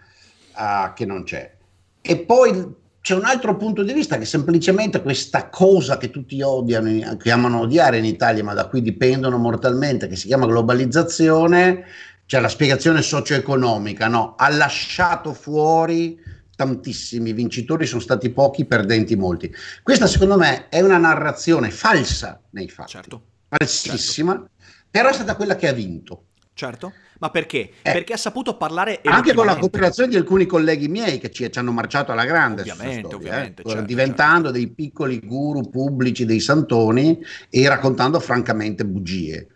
uh, 0.57 0.92
che 0.94 1.05
non 1.05 1.23
c'è. 1.25 1.55
E 2.01 2.16
poi 2.18 2.79
c'è 3.03 3.14
un 3.14 3.25
altro 3.25 3.57
punto 3.57 3.83
di 3.83 3.94
vista 3.94 4.18
che 4.18 4.27
semplicemente 4.27 5.01
questa 5.01 5.49
cosa 5.49 5.96
che 5.96 6.11
tutti 6.11 6.40
odiano, 6.42 7.16
che 7.16 7.31
amano 7.31 7.61
odiare 7.61 7.99
in 7.99 8.05
Italia, 8.05 8.44
ma 8.44 8.53
da 8.53 8.68
cui 8.68 8.83
dipendono 8.83 9.38
mortalmente, 9.38 10.07
che 10.07 10.16
si 10.16 10.27
chiama 10.27 10.46
globalizzazione, 10.46 11.85
cioè 12.31 12.40
la 12.40 12.49
spiegazione 12.49 13.03
socio-economica, 13.03 14.07
no? 14.07 14.37
ha 14.37 14.49
lasciato 14.51 15.35
fuori 15.35 16.16
tantissimi 16.55 17.33
vincitori, 17.33 17.87
sono 17.87 18.01
stati 18.01 18.31
pochi, 18.31 18.66
perdenti 18.66 19.16
molti. 19.16 19.53
Questa 19.83 20.07
secondo 20.07 20.37
me 20.37 20.69
è 20.69 20.81
una 20.81 20.97
narrazione 20.97 21.73
falsa 21.73 22.40
nei 22.51 22.69
fatti, 22.69 22.93
certo. 22.93 23.23
falsissima, 23.49 24.35
certo. 24.35 24.51
però 24.88 25.09
è 25.09 25.12
stata 25.12 25.35
quella 25.35 25.57
che 25.57 25.66
ha 25.66 25.73
vinto. 25.73 26.27
Certo. 26.55 26.93
Ma 27.19 27.31
perché? 27.31 27.71
Eh, 27.83 27.93
perché 27.93 28.12
ha 28.12 28.16
saputo 28.16 28.57
parlare 28.57 29.01
anche 29.03 29.35
con 29.35 29.47
la 29.47 29.57
cooperazione 29.57 30.11
di 30.11 30.16
alcuni 30.16 30.47
colleghi 30.47 30.87
miei 30.87 31.19
che 31.19 31.33
ci, 31.33 31.51
ci 31.51 31.59
hanno 31.59 31.73
marciato 31.73 32.12
alla 32.12 32.25
grande. 32.25 32.61
Ovviamente, 32.61 33.09
storia, 33.09 33.16
ovviamente. 33.16 33.62
Eh? 33.62 33.69
Certo, 33.69 33.85
diventando 33.85 34.53
certo. 34.53 34.53
dei 34.53 34.69
piccoli 34.69 35.19
guru 35.19 35.69
pubblici, 35.69 36.25
dei 36.25 36.38
santoni 36.38 37.19
e 37.51 37.69
raccontando 37.69 38.21
francamente 38.21 38.85
bugie. 38.85 39.49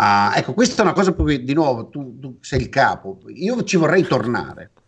Uh, 0.00 0.32
ecco, 0.34 0.54
questa 0.54 0.80
è 0.80 0.84
una 0.86 0.94
cosa 0.94 1.12
perché 1.12 1.44
di 1.44 1.52
nuovo 1.52 1.88
tu, 1.90 2.18
tu, 2.18 2.38
sei 2.40 2.62
il 2.62 2.68
capo. 2.70 3.20
Io 3.26 3.62
ci 3.64 3.76
vorrei 3.76 4.02
tornare. 4.02 4.70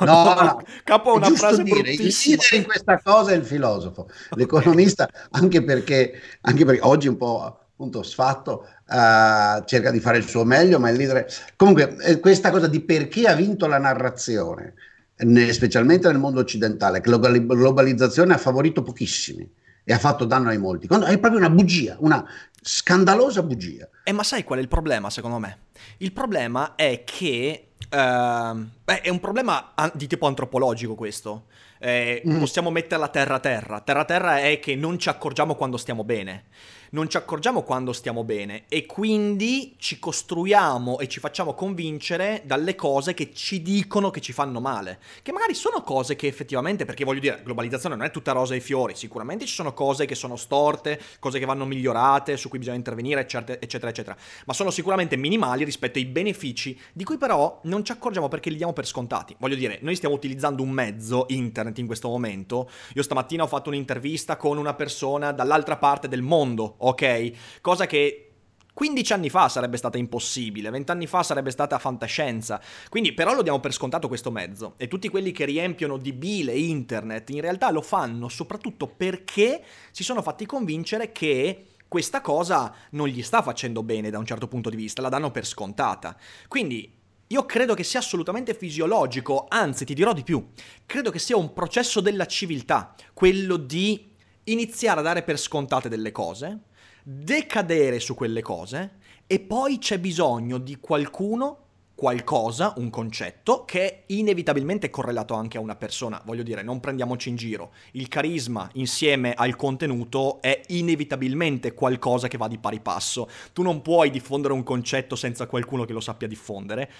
No, 0.00 0.24
no, 0.24 0.34
no. 0.34 0.62
capo 0.84 1.14
una 1.14 1.30
frase 1.30 1.62
dire, 1.62 1.92
il 1.92 1.96
leader 1.96 2.52
in 2.52 2.64
questa 2.64 3.00
cosa 3.02 3.30
è 3.30 3.36
il 3.36 3.44
filosofo, 3.44 4.06
l'economista, 4.36 5.08
anche 5.30 5.64
perché, 5.64 6.12
anche 6.42 6.66
perché 6.66 6.82
oggi 6.82 7.08
un 7.08 7.16
po' 7.16 7.42
appunto 7.42 8.02
sfatto, 8.02 8.66
uh, 8.88 9.64
cerca 9.64 9.90
di 9.90 9.98
fare 9.98 10.18
il 10.18 10.28
suo 10.28 10.44
meglio, 10.44 10.78
ma 10.78 10.90
il 10.90 10.96
leader... 10.98 11.26
Comunque, 11.56 11.96
eh, 12.00 12.20
questa 12.20 12.50
cosa 12.50 12.66
di 12.66 12.80
perché 12.80 13.26
ha 13.26 13.34
vinto 13.34 13.66
la 13.66 13.78
narrazione, 13.78 14.74
ne, 15.16 15.52
specialmente 15.54 16.08
nel 16.08 16.18
mondo 16.18 16.40
occidentale, 16.40 17.00
che 17.00 17.08
la 17.08 17.16
globalizzazione 17.16 18.34
ha 18.34 18.38
favorito 18.38 18.82
pochissimi 18.82 19.50
e 19.84 19.92
ha 19.92 19.98
fatto 19.98 20.24
danno 20.24 20.48
ai 20.48 20.58
molti. 20.58 20.86
Quando 20.86 21.06
è 21.06 21.18
proprio 21.18 21.40
una 21.40 21.50
bugia, 21.50 21.96
una 22.00 22.24
scandalosa 22.60 23.42
bugia. 23.42 23.88
Eh, 24.04 24.12
ma 24.12 24.22
sai 24.22 24.44
qual 24.44 24.58
è 24.58 24.62
il 24.62 24.68
problema, 24.68 25.10
secondo 25.10 25.38
me? 25.38 25.58
Il 25.98 26.12
problema 26.12 26.74
è 26.74 27.02
che... 27.04 27.68
Uh, 27.90 28.68
beh, 28.84 29.02
è 29.02 29.08
un 29.10 29.20
problema 29.20 29.74
di 29.92 30.06
tipo 30.06 30.26
antropologico 30.26 30.94
questo. 30.94 31.46
Eh, 31.78 32.22
mm. 32.26 32.38
Possiamo 32.38 32.70
metterla 32.70 33.08
terra 33.08 33.34
a 33.34 33.40
terra. 33.40 33.80
Terra 33.80 34.00
a 34.00 34.04
terra 34.04 34.38
è 34.38 34.60
che 34.60 34.76
non 34.76 34.98
ci 34.98 35.08
accorgiamo 35.08 35.56
quando 35.56 35.76
stiamo 35.76 36.04
bene 36.04 36.44
non 36.94 37.08
ci 37.08 37.16
accorgiamo 37.16 37.62
quando 37.62 37.92
stiamo 37.92 38.22
bene 38.22 38.64
e 38.68 38.84
quindi 38.84 39.76
ci 39.78 39.98
costruiamo 39.98 40.98
e 40.98 41.08
ci 41.08 41.20
facciamo 41.20 41.54
convincere 41.54 42.42
dalle 42.44 42.74
cose 42.74 43.14
che 43.14 43.32
ci 43.32 43.62
dicono 43.62 44.10
che 44.10 44.20
ci 44.20 44.32
fanno 44.32 44.60
male, 44.60 44.98
che 45.22 45.32
magari 45.32 45.54
sono 45.54 45.82
cose 45.82 46.16
che 46.16 46.26
effettivamente, 46.26 46.84
perché 46.84 47.04
voglio 47.04 47.20
dire, 47.20 47.40
globalizzazione 47.42 47.96
non 47.96 48.04
è 48.04 48.10
tutta 48.10 48.32
rosa 48.32 48.54
e 48.54 48.60
fiori, 48.60 48.94
sicuramente 48.94 49.46
ci 49.46 49.54
sono 49.54 49.72
cose 49.72 50.04
che 50.04 50.14
sono 50.14 50.36
storte, 50.36 51.00
cose 51.18 51.38
che 51.38 51.46
vanno 51.46 51.64
migliorate, 51.64 52.36
su 52.36 52.50
cui 52.50 52.58
bisogna 52.58 52.76
intervenire, 52.76 53.22
eccetera, 53.22 53.58
eccetera, 53.58 53.90
eccetera, 53.90 54.16
ma 54.44 54.52
sono 54.52 54.70
sicuramente 54.70 55.16
minimali 55.16 55.64
rispetto 55.64 55.98
ai 55.98 56.04
benefici 56.04 56.78
di 56.92 57.04
cui 57.04 57.16
però 57.16 57.60
non 57.64 57.84
ci 57.84 57.92
accorgiamo 57.92 58.28
perché 58.28 58.50
li 58.50 58.56
diamo 58.56 58.74
per 58.74 58.86
scontati. 58.86 59.34
Voglio 59.38 59.56
dire, 59.56 59.78
noi 59.80 59.96
stiamo 59.96 60.14
utilizzando 60.14 60.62
un 60.62 60.70
mezzo, 60.70 61.24
internet 61.28 61.78
in 61.78 61.86
questo 61.86 62.08
momento, 62.08 62.68
io 62.92 63.02
stamattina 63.02 63.44
ho 63.44 63.46
fatto 63.48 63.70
un'intervista 63.70 64.36
con 64.36 64.58
una 64.58 64.74
persona 64.74 65.32
dall'altra 65.32 65.78
parte 65.78 66.06
del 66.06 66.20
mondo, 66.20 66.74
ok? 66.86 67.60
Cosa 67.60 67.86
che 67.86 68.28
15 68.74 69.12
anni 69.12 69.28
fa 69.28 69.48
sarebbe 69.48 69.76
stata 69.76 69.98
impossibile, 69.98 70.70
20 70.70 70.90
anni 70.92 71.06
fa 71.06 71.22
sarebbe 71.22 71.50
stata 71.50 71.78
fantascienza. 71.78 72.60
Quindi 72.88 73.12
però 73.12 73.34
lo 73.34 73.42
diamo 73.42 73.60
per 73.60 73.72
scontato 73.72 74.08
questo 74.08 74.30
mezzo 74.30 74.74
e 74.78 74.88
tutti 74.88 75.08
quelli 75.08 75.30
che 75.30 75.44
riempiono 75.44 75.98
di 75.98 76.12
bile 76.12 76.56
internet 76.56 77.30
in 77.30 77.40
realtà 77.40 77.70
lo 77.70 77.82
fanno 77.82 78.28
soprattutto 78.28 78.86
perché 78.86 79.62
si 79.90 80.02
sono 80.02 80.22
fatti 80.22 80.46
convincere 80.46 81.12
che 81.12 81.66
questa 81.86 82.22
cosa 82.22 82.74
non 82.92 83.08
gli 83.08 83.22
sta 83.22 83.42
facendo 83.42 83.82
bene 83.82 84.08
da 84.08 84.18
un 84.18 84.24
certo 84.24 84.48
punto 84.48 84.70
di 84.70 84.76
vista, 84.76 85.02
la 85.02 85.10
danno 85.10 85.30
per 85.30 85.46
scontata. 85.46 86.16
Quindi 86.48 87.00
io 87.26 87.44
credo 87.44 87.74
che 87.74 87.84
sia 87.84 88.00
assolutamente 88.00 88.54
fisiologico, 88.54 89.44
anzi 89.48 89.84
ti 89.84 89.92
dirò 89.92 90.14
di 90.14 90.22
più, 90.22 90.48
credo 90.86 91.10
che 91.10 91.18
sia 91.18 91.36
un 91.36 91.52
processo 91.52 92.00
della 92.00 92.24
civiltà, 92.26 92.94
quello 93.12 93.56
di 93.56 94.10
iniziare 94.44 95.00
a 95.00 95.02
dare 95.02 95.22
per 95.22 95.38
scontate 95.38 95.90
delle 95.90 96.12
cose, 96.12 96.60
decadere 97.02 98.00
su 98.00 98.14
quelle 98.14 98.42
cose 98.42 99.00
e 99.26 99.40
poi 99.40 99.78
c'è 99.78 99.98
bisogno 99.98 100.58
di 100.58 100.76
qualcuno, 100.78 101.58
qualcosa, 101.94 102.74
un 102.76 102.90
concetto 102.90 103.64
che 103.64 103.86
è 103.86 104.02
inevitabilmente 104.08 104.90
correlato 104.90 105.34
anche 105.34 105.56
a 105.56 105.60
una 105.60 105.76
persona. 105.76 106.20
Voglio 106.24 106.42
dire, 106.42 106.62
non 106.62 106.80
prendiamoci 106.80 107.28
in 107.28 107.36
giro. 107.36 107.72
Il 107.92 108.08
carisma 108.08 108.68
insieme 108.74 109.32
al 109.34 109.56
contenuto 109.56 110.40
è 110.42 110.60
inevitabilmente 110.68 111.72
qualcosa 111.72 112.28
che 112.28 112.36
va 112.36 112.48
di 112.48 112.58
pari 112.58 112.80
passo. 112.80 113.28
Tu 113.52 113.62
non 113.62 113.82
puoi 113.82 114.10
diffondere 114.10 114.52
un 114.52 114.62
concetto 114.62 115.16
senza 115.16 115.46
qualcuno 115.46 115.84
che 115.84 115.92
lo 115.92 116.00
sappia 116.00 116.28
diffondere. 116.28 116.90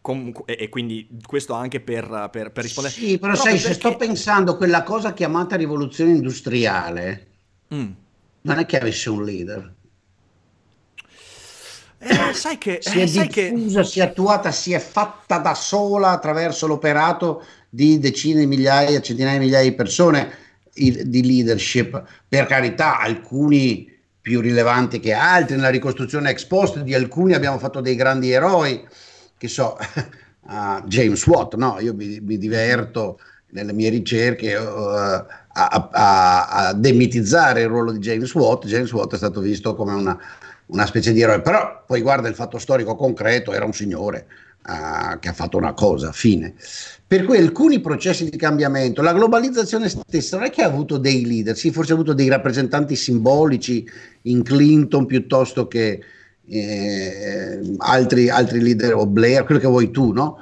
Comunque, 0.00 0.56
e, 0.56 0.68
quindi 0.68 1.08
questo 1.26 1.54
anche 1.54 1.80
per, 1.80 2.28
per, 2.30 2.52
per 2.52 2.62
rispondere. 2.62 2.94
Sì, 2.94 3.18
però 3.18 3.34
sai, 3.34 3.54
perché... 3.54 3.66
se 3.66 3.74
sto 3.74 3.96
pensando 3.96 4.52
a 4.52 4.56
quella 4.56 4.82
cosa 4.82 5.12
chiamata 5.12 5.56
rivoluzione 5.56 6.12
industriale, 6.12 7.26
mm 7.74 7.90
non 8.42 8.58
è 8.58 8.66
che 8.66 8.78
avesse 8.78 9.10
un 9.10 9.24
leader. 9.24 9.74
Eh, 12.02 12.32
sai 12.32 12.56
che 12.56 12.78
si 12.80 12.98
è 12.98 13.02
eh, 13.02 13.04
diffusa, 13.04 13.80
che... 13.80 13.86
si 13.86 14.00
è 14.00 14.04
attuata, 14.04 14.50
si 14.50 14.72
è 14.72 14.78
fatta 14.78 15.38
da 15.38 15.54
sola 15.54 16.10
attraverso 16.10 16.66
l'operato 16.66 17.44
di 17.68 17.98
decine 17.98 18.40
di 18.40 18.46
migliaia, 18.46 19.00
centinaia 19.02 19.38
di 19.38 19.44
migliaia 19.44 19.68
di 19.68 19.76
persone 19.76 20.32
di 20.72 21.22
leadership. 21.24 22.02
Per 22.26 22.46
carità, 22.46 22.98
alcuni 22.98 23.86
più 24.20 24.40
rilevanti 24.40 24.98
che 24.98 25.12
altri, 25.12 25.56
nella 25.56 25.68
ricostruzione 25.68 26.30
ex 26.30 26.44
post 26.44 26.78
di 26.80 26.94
alcuni 26.94 27.34
abbiamo 27.34 27.58
fatto 27.58 27.80
dei 27.80 27.96
grandi 27.96 28.30
eroi, 28.30 28.86
che 29.36 29.48
so, 29.48 29.76
uh, 30.40 30.82
James 30.88 31.26
Watt, 31.26 31.54
no? 31.56 31.78
Io 31.80 31.94
mi, 31.94 32.18
mi 32.20 32.38
diverto 32.38 33.18
nelle 33.50 33.72
mie 33.72 33.90
ricerche 33.90 34.54
uh, 34.54 34.68
a, 35.52 35.90
a, 35.92 36.46
a, 36.46 36.72
demitizzare 36.74 37.62
il 37.62 37.68
ruolo 37.68 37.92
di 37.92 37.98
James 37.98 38.32
Watt. 38.34 38.66
James 38.66 38.92
Watt 38.92 39.14
è 39.14 39.16
stato 39.16 39.40
visto 39.40 39.74
come 39.74 39.94
una, 39.94 40.18
una 40.66 40.86
specie 40.86 41.12
di 41.12 41.20
eroe, 41.20 41.40
però 41.40 41.84
poi 41.86 42.00
guarda 42.00 42.28
il 42.28 42.34
fatto 42.34 42.58
storico 42.58 42.94
concreto, 42.94 43.52
era 43.52 43.64
un 43.64 43.72
signore 43.72 44.26
uh, 44.66 45.18
che 45.18 45.28
ha 45.28 45.32
fatto 45.32 45.56
una 45.56 45.72
cosa, 45.72 46.12
fine. 46.12 46.54
Per 47.06 47.24
cui 47.24 47.38
alcuni 47.38 47.80
processi 47.80 48.28
di 48.28 48.36
cambiamento, 48.36 49.02
la 49.02 49.12
globalizzazione 49.12 49.88
stessa 49.88 50.36
non 50.36 50.46
è 50.46 50.50
che 50.50 50.62
ha 50.62 50.66
avuto 50.66 50.96
dei 50.96 51.26
leader, 51.26 51.56
sì, 51.56 51.72
forse 51.72 51.92
ha 51.92 51.94
avuto 51.96 52.12
dei 52.12 52.28
rappresentanti 52.28 52.94
simbolici 52.94 53.84
in 54.22 54.42
Clinton 54.44 55.06
piuttosto 55.06 55.66
che 55.66 56.00
eh, 56.46 57.60
altri, 57.78 58.28
altri 58.28 58.60
leader 58.60 58.94
o 58.94 59.06
Blair, 59.06 59.44
quello 59.44 59.60
che 59.60 59.66
vuoi 59.66 59.90
tu, 59.90 60.12
no? 60.12 60.38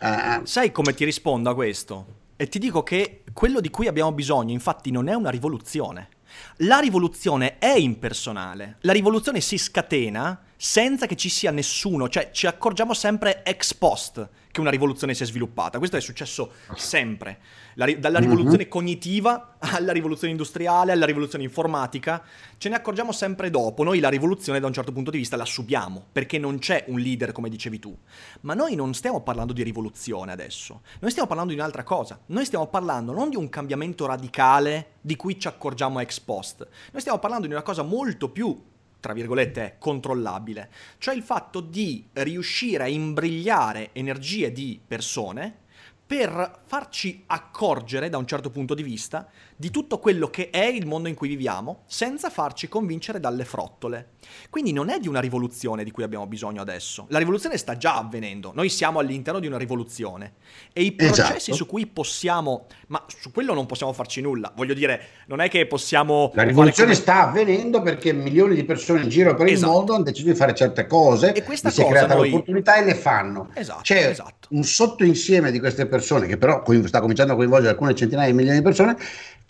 Uh, 0.00 0.44
Sai 0.44 0.72
come 0.72 0.94
ti 0.94 1.04
rispondo 1.04 1.50
a 1.50 1.54
questo? 1.54 2.20
E 2.42 2.48
ti 2.48 2.58
dico 2.58 2.82
che 2.82 3.22
quello 3.32 3.60
di 3.60 3.70
cui 3.70 3.86
abbiamo 3.86 4.10
bisogno, 4.10 4.50
infatti, 4.50 4.90
non 4.90 5.06
è 5.06 5.14
una 5.14 5.30
rivoluzione. 5.30 6.08
La 6.56 6.80
rivoluzione 6.80 7.58
è 7.58 7.70
impersonale. 7.76 8.78
La 8.80 8.92
rivoluzione 8.92 9.40
si 9.40 9.56
scatena 9.56 10.40
senza 10.64 11.06
che 11.06 11.16
ci 11.16 11.28
sia 11.28 11.50
nessuno, 11.50 12.08
cioè 12.08 12.30
ci 12.30 12.46
accorgiamo 12.46 12.94
sempre 12.94 13.42
ex 13.42 13.74
post 13.74 14.28
che 14.52 14.60
una 14.60 14.70
rivoluzione 14.70 15.12
si 15.12 15.24
è 15.24 15.26
sviluppata. 15.26 15.78
Questo 15.78 15.96
è 15.96 16.00
successo 16.00 16.52
sempre, 16.76 17.40
la, 17.74 17.92
dalla 17.98 18.20
mhm. 18.20 18.24
rivoluzione 18.26 18.62
mm-hmm. 18.62 18.70
cognitiva 18.70 19.56
alla 19.58 19.90
rivoluzione 19.90 20.30
industriale, 20.30 20.92
alla 20.92 21.04
rivoluzione 21.04 21.42
informatica, 21.42 22.22
ce 22.58 22.68
ne 22.68 22.76
accorgiamo 22.76 23.10
sempre 23.10 23.50
dopo. 23.50 23.82
Noi 23.82 23.98
la 23.98 24.08
rivoluzione 24.08 24.60
da 24.60 24.68
un 24.68 24.72
certo 24.72 24.92
punto 24.92 25.10
di 25.10 25.18
vista 25.18 25.36
la 25.36 25.44
subiamo, 25.44 26.06
perché 26.12 26.38
non 26.38 26.60
c'è 26.60 26.84
un 26.86 27.00
leader 27.00 27.32
come 27.32 27.48
dicevi 27.48 27.80
tu. 27.80 27.98
Ma 28.42 28.54
noi 28.54 28.76
non 28.76 28.94
stiamo 28.94 29.20
parlando 29.20 29.52
di 29.52 29.64
rivoluzione 29.64 30.30
adesso, 30.30 30.82
noi 31.00 31.10
stiamo 31.10 31.26
parlando 31.26 31.52
di 31.52 31.58
un'altra 31.58 31.82
cosa. 31.82 32.20
Noi 32.26 32.44
stiamo 32.44 32.68
parlando 32.68 33.12
non 33.12 33.30
di 33.30 33.36
un 33.36 33.48
cambiamento 33.48 34.06
radicale 34.06 34.92
di 35.00 35.16
cui 35.16 35.40
ci 35.40 35.48
accorgiamo 35.48 35.98
ex 35.98 36.20
post, 36.20 36.68
noi 36.92 37.00
stiamo 37.00 37.18
parlando 37.18 37.48
di 37.48 37.52
una 37.52 37.62
cosa 37.62 37.82
molto 37.82 38.28
più 38.28 38.70
tra 39.02 39.12
virgolette, 39.12 39.74
controllabile, 39.80 40.70
cioè 40.98 41.12
il 41.12 41.24
fatto 41.24 41.60
di 41.60 42.06
riuscire 42.12 42.84
a 42.84 42.88
imbrigliare 42.88 43.90
energie 43.94 44.52
di 44.52 44.80
persone 44.86 45.58
per 46.06 46.60
farci 46.66 47.24
accorgere 47.26 48.08
da 48.08 48.16
un 48.16 48.26
certo 48.26 48.50
punto 48.50 48.74
di 48.74 48.84
vista 48.84 49.28
di 49.62 49.70
tutto 49.70 50.00
quello 50.00 50.26
che 50.26 50.50
è 50.50 50.64
il 50.64 50.86
mondo 50.88 51.08
in 51.08 51.14
cui 51.14 51.28
viviamo 51.28 51.84
senza 51.86 52.30
farci 52.30 52.66
convincere 52.66 53.20
dalle 53.20 53.44
frottole. 53.44 54.14
Quindi 54.50 54.72
non 54.72 54.88
è 54.88 54.98
di 54.98 55.06
una 55.06 55.20
rivoluzione 55.20 55.84
di 55.84 55.92
cui 55.92 56.02
abbiamo 56.02 56.26
bisogno 56.26 56.60
adesso. 56.60 57.06
La 57.10 57.18
rivoluzione 57.20 57.56
sta 57.56 57.76
già 57.76 57.96
avvenendo. 57.96 58.50
Noi 58.56 58.68
siamo 58.68 58.98
all'interno 58.98 59.38
di 59.38 59.46
una 59.46 59.58
rivoluzione 59.58 60.32
e 60.72 60.82
i 60.82 60.90
processi 60.90 61.50
Esatto. 61.50 61.54
su 61.58 61.66
cui 61.66 61.86
possiamo, 61.86 62.66
ma 62.88 63.04
su 63.06 63.30
quello 63.30 63.54
non 63.54 63.66
possiamo 63.66 63.92
farci 63.92 64.20
nulla. 64.20 64.52
Voglio 64.56 64.74
dire, 64.74 65.00
non 65.26 65.40
è 65.40 65.48
che 65.48 65.64
possiamo 65.68 66.32
La 66.34 66.42
rivoluzione 66.42 66.90
come- 66.90 67.00
sta 67.00 67.28
avvenendo 67.28 67.82
perché 67.82 68.12
milioni 68.12 68.56
di 68.56 68.64
persone 68.64 69.02
in 69.02 69.10
giro 69.10 69.36
per 69.36 69.46
il 69.46 69.52
Esatto. 69.52 69.70
mondo 69.70 69.94
hanno 69.94 70.02
deciso 70.02 70.26
di 70.26 70.34
fare 70.34 70.54
certe 70.56 70.88
cose, 70.88 71.34
E 71.34 71.44
questa 71.44 71.70
si 71.70 71.82
è 71.82 71.86
creata 71.86 72.16
noi- 72.16 72.30
l'opportunità 72.30 72.74
e 72.78 72.84
le 72.84 72.96
fanno. 72.96 73.50
Esatto, 73.54 73.82
C'è 73.82 74.08
esatto. 74.08 74.48
un 74.50 74.64
sottoinsieme 74.64 75.52
di 75.52 75.60
queste 75.60 75.86
persone 75.86 76.26
che 76.26 76.36
però 76.36 76.64
sta 76.84 76.98
cominciando 77.00 77.34
a 77.34 77.36
coinvolgere 77.36 77.70
alcune 77.70 77.94
centinaia 77.94 78.26
di 78.28 78.34
milioni 78.34 78.56
di 78.58 78.64
persone 78.64 78.96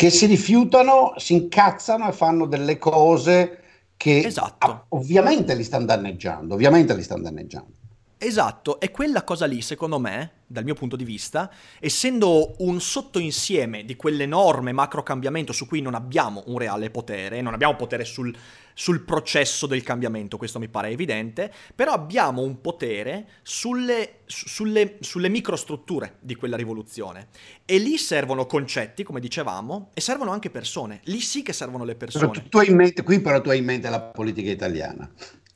che 0.03 0.11
si 0.11 0.27
rifiutano, 0.27 1.15
si 1.17 1.35
incazzano 1.35 2.09
e 2.09 2.13
fanno 2.13 2.47
delle 2.47 2.77
cose 2.77 3.61
che 3.97 4.25
Esatto. 4.27 4.67
ah, 4.67 4.85
ovviamente 4.89 5.55
li 5.55 5.63
stanno 5.63 5.85
danneggiando, 5.85 6.55
ovviamente 6.55 6.93
li 6.93 7.05
stanno 7.05 7.23
danneggiando. 7.23 7.71
Esatto, 8.19 8.81
e 8.81 8.91
quella 8.91 9.23
cosa 9.23 9.47
lì, 9.47 9.63
secondo 9.63 10.01
me, 10.01 10.31
dal 10.49 10.65
mio 10.65 10.75
punto 10.75 10.97
di 10.97 11.05
vista, 11.05 11.49
essendo 11.79 12.57
un 12.59 12.81
sottoinsieme 12.81 13.85
di 13.85 13.95
quell'enorme 13.95 14.73
macro 14.73 15.05
cambiamento 15.05 15.53
su 15.53 15.69
cui 15.69 15.81
non 15.81 15.95
abbiamo 15.95 16.43
un 16.47 16.59
reale 16.59 16.91
potere, 16.91 17.41
non 17.41 17.55
abbiamo 17.55 17.77
potere 17.77 18.05
sul, 18.05 18.37
sul 18.75 19.03
processo 19.03 19.67
del 19.67 19.83
cambiamento, 19.83 20.37
questo 20.37 20.59
mi 20.59 20.69
pare 20.69 20.89
evidente, 20.89 21.53
però 21.75 21.93
abbiamo 21.93 22.43
un 22.43 22.61
potere 22.61 23.29
sulle, 23.43 24.21
su- 24.27 24.49
sulle, 24.49 24.97
sulle 25.01 25.29
microstrutture 25.29 26.17
di 26.21 26.35
quella 26.35 26.57
rivoluzione. 26.57 27.29
E 27.65 27.79
lì 27.79 27.99
servono 27.99 28.47
concetti, 28.47 29.03
come 29.03 29.21
dicevamo, 29.21 29.91
e 29.95 30.01
servono 30.01 30.31
anche 30.31 30.51
persone. 30.51 31.01
Lì 31.05 31.21
sì 31.21 31.43
che 31.43 31.53
servono 31.53 31.85
le 31.85 31.95
Però 31.95 32.11
tu, 32.11 32.19
persone. 32.19 32.49
tu 32.49 32.59
hai 32.59 32.69
in 32.69 32.77
mente, 32.77 33.03
qui 33.03 33.21
però 33.21 33.41
tu 33.41 33.51
hai 33.51 33.59
in 33.59 33.65
mente 33.65 33.89
la 33.89 34.01
politica 34.01 34.51
italiana, 34.51 35.11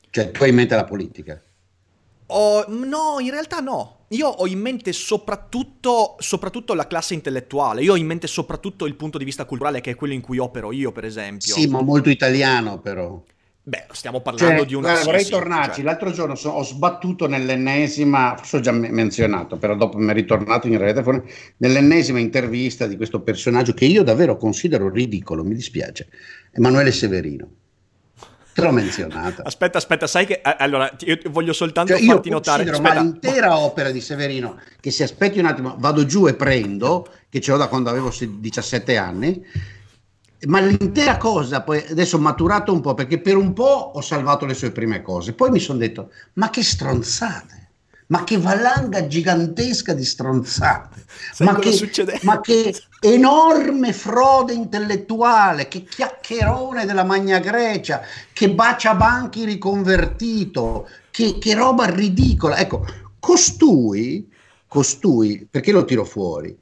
cioè 0.09 0.31
tu 0.31 0.43
hai 0.43 0.49
in 0.49 0.55
mente 0.55 0.75
la 0.75 0.85
politica. 0.85 1.41
Ho- 2.27 2.65
no, 2.67 3.17
in 3.19 3.31
realtà 3.31 3.59
no. 3.59 4.05
Io 4.09 4.27
ho 4.27 4.47
in 4.47 4.59
mente 4.59 4.93
soprattutto, 4.93 6.15
soprattutto 6.19 6.73
la 6.73 6.87
classe 6.87 7.13
intellettuale, 7.13 7.81
io 7.81 7.93
ho 7.93 7.97
in 7.97 8.05
mente 8.05 8.27
soprattutto 8.27 8.85
il 8.85 8.95
punto 8.95 9.17
di 9.17 9.25
vista 9.25 9.43
culturale 9.45 9.81
che 9.81 9.91
è 9.91 9.95
quello 9.95 10.13
in 10.13 10.21
cui 10.21 10.37
opero 10.37 10.71
io, 10.71 10.91
per 10.93 11.03
esempio. 11.03 11.53
Sì, 11.53 11.67
ma 11.67 11.81
molto 11.81 12.09
italiano 12.09 12.79
però. 12.79 13.21
Beh, 13.63 13.87
stiamo 13.91 14.21
parlando 14.21 14.59
Cioè, 14.59 14.65
di 14.65 14.75
una... 14.75 14.87
guarda, 14.87 15.03
vorrei 15.03 15.25
sì, 15.25 15.31
tornarci. 15.31 15.75
cioè- 15.75 15.83
L'altro 15.83 16.11
giorno 16.11 16.35
so- 16.35 16.51
ho 16.51 16.63
sbattuto 16.63 17.27
nell'ennesima, 17.27 18.35
forse 18.37 18.57
ho 18.57 18.59
già 18.61 18.71
me- 18.71 18.89
menzionato, 18.89 19.57
però 19.57 19.75
dopo 19.75 19.97
mi 19.97 20.09
è 20.09 20.13
ritornato 20.13 20.67
in 20.67 21.01
fuori, 21.03 21.21
nell'ennesima 21.57 22.19
intervista 22.19 22.87
di 22.87 22.95
questo 22.95 23.19
personaggio 23.19 23.73
che 23.73 23.83
io 23.83 24.03
davvero 24.03 24.37
considero 24.37 24.89
ridicolo, 24.89 25.43
mi 25.43 25.53
dispiace, 25.53 26.07
Emanuele 26.53 26.93
Severino. 26.93 27.49
Te 28.57 28.63
l'ho 28.63 28.71
menzionata. 28.71 29.43
Aspetta, 29.43 29.77
aspetta, 29.77 30.07
sai 30.07 30.25
che... 30.25 30.41
eh, 30.43 30.55
Allora, 30.57 30.91
io 31.01 31.19
voglio 31.29 31.53
soltanto 31.53 31.93
Cioè, 31.93 32.01
io 32.01 32.13
farti 32.13 32.29
notare... 32.31 32.63
considero, 32.65 32.95
ma 32.95 32.99
l'intera 32.99 33.55
opera 33.59 33.91
di 33.91 34.01
Severino, 34.01 34.59
che 34.79 34.89
si 34.89 35.03
aspetti 35.03 35.37
un 35.37 35.45
attimo, 35.45 35.75
vado 35.77 36.07
giù 36.07 36.25
e 36.25 36.33
prendo, 36.33 37.07
che 37.29 37.39
ce 37.39 37.51
l'ho 37.51 37.57
da 37.57 37.67
quando 37.67 37.91
avevo 37.91 38.09
se- 38.09 38.39
17 38.39 38.97
anni, 38.97 39.45
ma 40.47 40.59
l'intera 40.59 41.17
cosa, 41.17 41.61
poi 41.61 41.85
adesso 41.87 42.17
ho 42.17 42.19
maturato 42.19 42.73
un 42.73 42.81
po', 42.81 42.95
perché 42.95 43.19
per 43.21 43.35
un 43.35 43.53
po' 43.53 43.91
ho 43.93 44.01
salvato 44.01 44.47
le 44.47 44.55
sue 44.55 44.71
prime 44.71 45.03
cose, 45.03 45.33
poi 45.33 45.51
mi 45.51 45.59
sono 45.59 45.77
detto, 45.77 46.09
ma 46.33 46.49
che 46.49 46.63
stronzate! 46.63 47.66
Ma 48.07 48.23
che 48.23 48.37
valanga 48.37 49.05
gigantesca 49.07 49.93
di 49.93 50.05
stronzate! 50.05 51.05
Sai 51.33 51.47
Ma 51.47 51.55
che, 51.59 52.19
ma 52.21 52.39
che 52.39 52.73
enorme 53.01 53.91
frode 53.91 54.53
intellettuale, 54.53 55.67
che 55.67 55.83
chiacchierone 55.83 56.85
della 56.85 57.03
Magna 57.03 57.39
Grecia, 57.39 58.01
che 58.31 58.49
bacia 58.49 58.95
banchi 58.95 59.43
riconvertito, 59.43 60.87
che, 61.11 61.37
che 61.37 61.53
roba 61.53 61.85
ridicola. 61.85 62.57
Ecco, 62.57 62.85
costui, 63.19 64.31
costui, 64.67 65.45
perché 65.49 65.71
lo 65.71 65.83
tiro 65.83 66.05
fuori? 66.05 66.57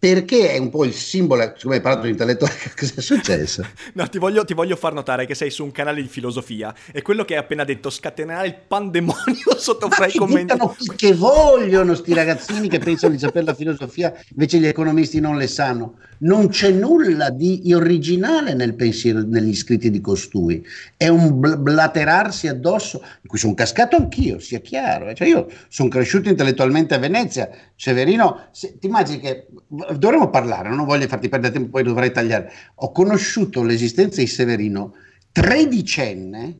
Perché 0.00 0.52
è 0.52 0.58
un 0.58 0.70
po' 0.70 0.84
il 0.84 0.92
simbolo, 0.92 1.54
siccome 1.56 1.74
hai 1.74 1.80
parlato 1.80 2.04
di 2.04 2.10
intellettuale, 2.10 2.54
cosa 2.78 2.92
è 2.96 3.00
successo? 3.00 3.66
No, 3.94 4.08
ti 4.08 4.18
voglio, 4.18 4.44
ti 4.44 4.54
voglio 4.54 4.76
far 4.76 4.92
notare 4.92 5.26
che 5.26 5.34
sei 5.34 5.50
su 5.50 5.64
un 5.64 5.72
canale 5.72 6.00
di 6.00 6.06
filosofia 6.06 6.72
e 6.92 7.02
quello 7.02 7.24
che 7.24 7.34
hai 7.34 7.40
appena 7.40 7.64
detto 7.64 7.90
scatenerà 7.90 8.44
il 8.44 8.54
pandemonio 8.54 9.16
sotto 9.58 9.88
fra 9.90 10.02
Ma 10.02 10.06
i 10.06 10.12
che 10.12 10.18
commenti. 10.18 10.56
chi 10.76 10.92
che 10.94 11.14
vogliono 11.14 11.96
sti 11.96 12.14
ragazzini 12.14 12.68
che 12.68 12.78
pensano 12.78 13.12
di 13.12 13.18
sapere 13.18 13.44
la 13.46 13.54
filosofia, 13.54 14.14
invece 14.30 14.58
gli 14.58 14.66
economisti 14.66 15.18
non 15.18 15.36
le 15.36 15.48
sanno. 15.48 15.96
Non 16.20 16.48
c'è 16.48 16.70
nulla 16.70 17.30
di 17.30 17.72
originale 17.74 18.54
nel 18.54 18.74
pensiero, 18.74 19.22
negli 19.24 19.54
scritti 19.54 19.90
di 19.90 20.00
costui. 20.00 20.64
È 20.96 21.06
un 21.08 21.38
bl- 21.38 21.58
blaterarsi 21.58 22.48
addosso, 22.48 23.00
in 23.22 23.28
cui 23.28 23.38
sono 23.38 23.54
cascato 23.54 23.94
anch'io, 23.96 24.38
sia 24.40 24.58
chiaro. 24.60 25.12
Cioè 25.14 25.28
io 25.28 25.48
sono 25.68 25.88
cresciuto 25.88 26.28
intellettualmente 26.28 26.94
a 26.94 26.98
Venezia. 26.98 27.48
Severino, 27.76 28.48
se- 28.50 28.78
ti 28.80 28.86
immagini 28.88 29.20
che 29.20 29.46
dovremmo 29.96 30.30
parlare, 30.30 30.68
non 30.68 30.84
voglio 30.84 31.06
farti 31.06 31.28
perdere 31.28 31.52
tempo, 31.52 31.70
poi 31.70 31.82
dovrei 31.82 32.12
tagliare. 32.12 32.52
Ho 32.76 32.92
conosciuto 32.92 33.62
l'esistenza 33.62 34.20
di 34.20 34.26
Severino 34.26 34.94
tredicenne 35.32 36.58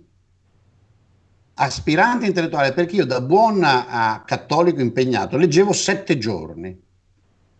aspirante 1.54 2.26
intellettuale 2.26 2.72
perché 2.72 2.96
io 2.96 3.04
da 3.04 3.20
buon 3.20 3.62
ah, 3.64 4.22
cattolico 4.24 4.80
impegnato 4.80 5.36
leggevo 5.36 5.72
sette 5.72 6.16
giorni 6.16 6.80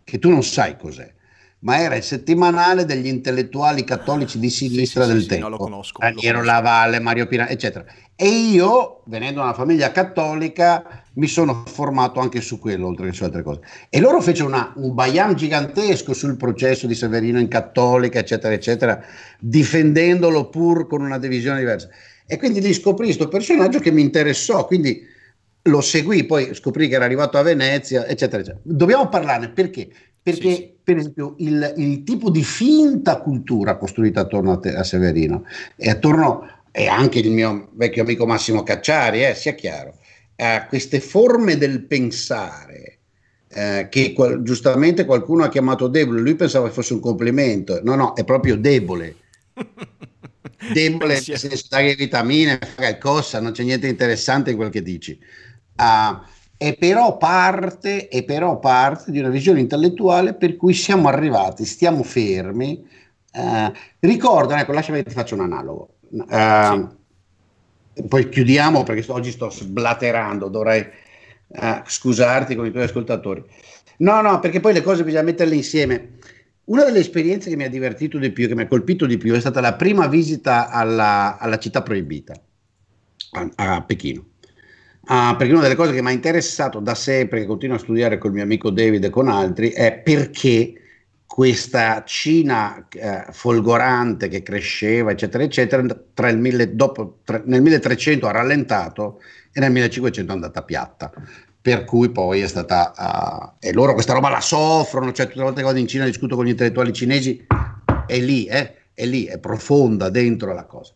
che 0.04 0.18
tu 0.18 0.31
non 0.31 0.44
sai 0.44 0.76
cos'è 0.76 1.12
ma 1.61 1.81
era 1.81 1.96
il 1.96 2.04
settimanale 2.04 2.85
degli 2.85 3.09
intellettuali 3.09 3.83
cattolici 3.83 4.38
di 4.38 4.50
sinistra 4.50 5.04
sì, 5.04 5.12
del 5.12 5.22
sì, 5.22 5.26
tempo 5.26 5.48
no, 5.48 5.50
lo 5.50 5.57
conosco, 5.57 5.98
conosco. 5.98 6.42
Lavalle, 6.42 7.00
Mario 7.00 7.26
Pirani 7.26 7.50
eccetera 7.50 7.85
e 8.14 8.28
io 8.28 9.02
venendo 9.07 9.40
da 9.40 9.46
una 9.46 9.54
famiglia 9.54 9.90
cattolica 9.90 11.02
mi 11.18 11.26
sono 11.26 11.64
formato 11.66 12.20
anche 12.20 12.40
su 12.40 12.59
quello 12.59 12.87
oltre 12.87 13.07
che 13.09 13.12
su 13.12 13.24
altre 13.24 13.42
cose 13.42 13.61
e 13.90 14.00
loro 14.00 14.20
fecero 14.20 14.48
una- 14.48 14.72
un 14.76 14.94
baiam 14.94 15.35
gigantesco 15.35 16.12
sul 16.14 16.37
processo 16.37 16.87
di 16.87 16.94
Severino 16.94 17.40
in 17.40 17.48
cattolica 17.48 18.18
eccetera 18.20 18.54
eccetera 18.54 19.02
difendendolo 19.38 20.48
pur 20.48 20.87
con 20.87 21.02
una 21.02 21.18
divisione 21.18 21.59
diversa 21.59 21.88
e 22.26 22.37
quindi 22.37 22.61
lì 22.61 22.72
scoprì 22.72 23.07
questo 23.07 23.28
personaggio 23.28 23.78
che 23.78 23.90
mi 23.90 24.02
interessò, 24.02 24.66
quindi 24.66 25.02
lo 25.62 25.81
seguì, 25.81 26.24
poi 26.24 26.54
scoprì 26.54 26.87
che 26.87 26.94
era 26.94 27.07
arrivato 27.07 27.38
a 27.38 27.42
Venezia, 27.42 28.07
eccetera, 28.07 28.42
eccetera. 28.42 28.61
Dobbiamo 28.62 29.09
parlarne 29.09 29.48
perché? 29.48 29.88
Perché, 30.22 30.48
Sì, 30.50 30.54
sì. 30.54 30.74
per 30.83 30.96
esempio, 30.98 31.35
il, 31.38 31.72
il 31.78 32.04
tipo 32.04 32.28
di 32.31 32.42
finta 32.44 33.18
cultura 33.20 33.76
costruita 33.78 34.20
attorno 34.20 34.52
a, 34.52 34.59
te- 34.59 34.74
a 34.74 34.85
Severino 34.85 35.44
e 35.76 35.88
attorno, 35.88 36.46
e 36.70 36.87
anche 36.87 37.18
il 37.18 37.31
mio 37.31 37.70
vecchio 37.72 38.02
amico 38.02 38.26
Massimo 38.26 38.62
Cacciari, 38.62 39.24
eh, 39.24 39.35
sia 39.35 39.52
chiaro, 39.54 39.94
a 40.40 40.66
queste 40.66 41.01
forme 41.01 41.57
del 41.57 41.85
pensare 41.87 42.98
eh, 43.48 43.88
che 43.90 44.12
qual- 44.12 44.42
giustamente 44.42 45.05
qualcuno 45.05 45.44
ha 45.44 45.48
chiamato 45.48 45.88
debole, 45.88 46.20
lui 46.20 46.35
pensava 46.37 46.68
che 46.68 46.74
fosse 46.74 46.92
un 46.94 47.01
complimento, 47.01 47.81
no, 47.83 47.94
no, 47.94 48.14
è 48.14 48.24
proprio 48.24 48.57
debole 48.57 49.16
debole 50.66 51.14
nel 51.14 51.22
Sì. 51.22 51.33
senso 51.38 51.66
dare 51.68 51.94
vitamine, 51.94 52.59
fare 52.59 52.90
il 52.90 52.98
cossa, 52.98 53.40
non 53.40 53.53
c'è 53.53 53.62
niente 53.62 53.87
interessante 53.88 54.51
in 54.51 54.57
quel 54.57 54.70
che 54.70 54.83
dici. 54.83 55.18
Ah, 55.77 56.27
è 56.57 56.77
però 56.77 57.16
parte, 57.16 58.09
è 58.09 58.24
però 58.24 58.59
parte 58.59 59.11
di 59.12 59.20
una 59.20 59.29
visione 59.29 59.61
intellettuale 59.61 60.35
per 60.35 60.57
cui 60.57 60.74
siamo 60.74 61.09
arrivati, 61.09 61.64
stiamo 61.64 62.03
fermi. 62.03 62.85
Eh, 63.33 63.72
ricordano, 64.01 64.61
ecco, 64.61 64.72
lasciami 64.72 65.03
che 65.03 65.09
ti 65.11 65.14
faccio 65.14 65.35
un 65.35 65.42
analogo. 65.42 65.96
Eh, 66.29 66.88
Poi 68.06 68.28
chiudiamo 68.28 68.82
perché 68.82 69.11
oggi 69.11 69.30
sto 69.30 69.50
sblaterando, 69.50 70.48
dovrei 70.48 70.80
eh, 70.80 71.82
scusarti 71.84 72.54
con 72.54 72.66
i 72.66 72.70
tuoi 72.70 72.84
ascoltatori. 72.84 73.42
No, 73.98 74.20
no, 74.20 74.38
perché 74.38 74.61
poi 74.61 74.72
le 74.72 74.82
cose 74.82 75.04
bisogna 75.04 75.22
metterle 75.22 75.54
insieme. 75.54 76.18
Una 76.64 76.84
delle 76.84 76.98
esperienze 76.98 77.48
che 77.48 77.56
mi 77.56 77.64
ha 77.64 77.68
divertito 77.68 78.18
di 78.18 78.30
più, 78.30 78.46
che 78.46 78.54
mi 78.54 78.62
ha 78.62 78.68
colpito 78.68 79.06
di 79.06 79.16
più, 79.16 79.32
è 79.34 79.40
stata 79.40 79.61
la 79.61 79.74
prima 79.74 80.06
visita 80.06 80.68
alla, 80.70 81.38
alla 81.38 81.58
città 81.58 81.82
proibita, 81.82 82.34
a, 83.32 83.50
a 83.54 83.82
Pechino. 83.82 84.26
Ah, 85.06 85.34
perché 85.37 85.52
una 85.54 85.62
delle 85.62 85.74
cose 85.74 85.94
che 85.94 86.02
mi 86.02 86.08
ha 86.08 86.12
interessato 86.12 86.80
da 86.80 86.94
sempre, 86.94 87.40
che 87.40 87.46
continuo 87.46 87.76
a 87.76 87.78
studiare 87.78 88.18
col 88.18 88.32
mio 88.32 88.42
amico 88.42 88.68
David 88.70 89.04
e 89.04 89.11
con 89.11 89.28
altri, 89.28 89.70
è 89.70 89.94
perché 89.94 90.74
questa 91.29 92.05
Cina 92.05 92.88
eh, 92.88 93.27
folgorante 93.31 94.29
che 94.29 94.43
cresceva, 94.43 95.11
eccetera, 95.11 95.45
eccetera, 95.45 95.85
tra 96.14 96.31
il 96.31 96.38
mille- 96.38 96.75
dopo- 96.75 97.19
tra- 97.23 97.43
nel 97.45 97.61
1300 97.61 98.27
ha 98.27 98.31
rallentato 98.31 99.21
e 99.53 99.61
nel 99.61 99.71
1500 99.71 100.33
è 100.33 100.35
andata 100.35 100.62
piatta. 100.62 101.12
Per 101.61 101.85
cui 101.85 102.11
poi 102.11 102.41
è 102.41 102.49
stata. 102.49 102.95
ah, 102.97 103.55
e 103.61 103.73
loro 103.73 103.93
questa 103.93 104.14
roba 104.14 104.31
la 104.31 104.41
soffrono, 104.41 105.12
cioè 105.12 105.27
tutte 105.27 105.38
le 105.38 105.45
volte 105.45 105.61
che 105.61 105.67
vado 105.67 105.79
in 105.79 105.87
Cina 105.87 106.07
discuto 106.07 106.35
con 106.35 106.47
gli 106.47 106.49
intellettuali 106.49 106.93
cinesi, 106.95 107.45
è 108.07 108.19
lì, 108.19 108.47
eh, 108.47 108.75
è 108.95 109.05
lì, 109.05 109.27
è 109.27 109.38
profonda 109.38 110.09
dentro 110.09 110.55
la 110.55 110.64
cosa. 110.64 110.95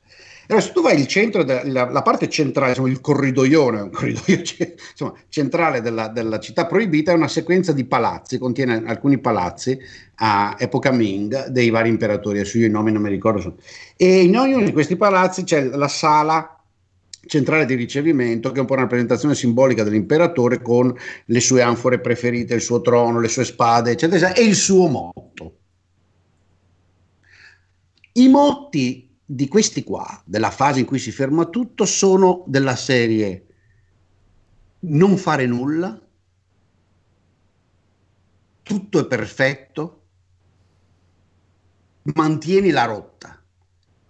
Allora, 0.53 0.67
se 0.67 0.73
tu 0.73 0.83
vai 0.83 1.01
il 1.01 1.07
centro, 1.07 1.45
de- 1.45 1.63
la, 1.71 1.89
la, 1.91 2.03
parte 2.03 2.29
centrale, 2.29 2.71
insomma, 2.71 2.91
il 2.91 3.01
corridoione, 3.01 3.81
un 3.81 3.91
corridoio 3.91 4.43
insomma, 4.91 5.15
centrale 5.31 5.81
della, 5.81 6.09
della, 6.09 6.39
città 6.41 6.67
proibita 6.67 7.11
è 7.11 7.15
una 7.15 7.29
sequenza 7.29 7.73
di 7.73 7.87
palazzi, 7.87 8.37
contiene 8.37 8.83
alcuni 8.85 9.19
palazzi 9.19 9.79
a 10.17 10.55
epoca 10.59 10.93
Ming 10.93 11.47
dei 11.47 11.71
vari 11.71 11.89
imperatori, 11.89 12.41
adesso 12.41 12.59
io 12.59 12.67
i 12.67 12.71
nomi 12.71 12.93
non 12.93 13.01
mi 13.01 13.09
ricordo. 13.09 13.57
E 13.97 14.25
in 14.25 14.37
ognuno 14.37 14.63
di 14.63 14.73
questi 14.73 14.97
palazzi 14.97 15.45
c'è 15.45 15.63
la 15.63 15.89
sala 15.89 16.63
centrale 17.25 17.65
di 17.65 17.75
ricevimento 17.75 18.51
che 18.51 18.59
è 18.59 18.61
un 18.61 18.67
po' 18.67 18.75
una 18.75 18.83
rappresentazione 18.83 19.35
simbolica 19.35 19.85
dell'imperatore 19.85 20.61
con 20.61 20.95
le 21.25 21.41
sue 21.41 21.63
anfore 21.63 21.99
preferite, 21.99 22.53
il 22.53 22.61
suo 22.61 22.83
trono, 22.83 23.21
le 23.21 23.29
sue 23.29 23.45
spade, 23.45 23.93
eccetera, 23.93 24.19
eccetera 24.19 24.39
e 24.39 24.47
il 24.47 24.55
suo 24.55 24.87
motto. 24.89 25.57
I 28.15 28.29
motti 28.29 29.12
di 29.35 29.49
questi 29.49 29.83
qua, 29.83 30.23
della 30.27 30.51
fase 30.51 30.81
in 30.81 30.87
cui 30.87 30.99
si 30.99 31.11
ferma 31.11 31.47
tutto, 31.47 31.87
sono 31.87 32.45
della 32.47 32.77
serie 32.77 33.47
non 34.81 35.17
fare 35.17 35.47
nulla, 35.47 35.99
tutto 38.63 38.99
è 38.99 39.07
perfetto, 39.07 40.03
mantieni 42.03 42.71
la 42.71 42.85
rotta 42.85 43.42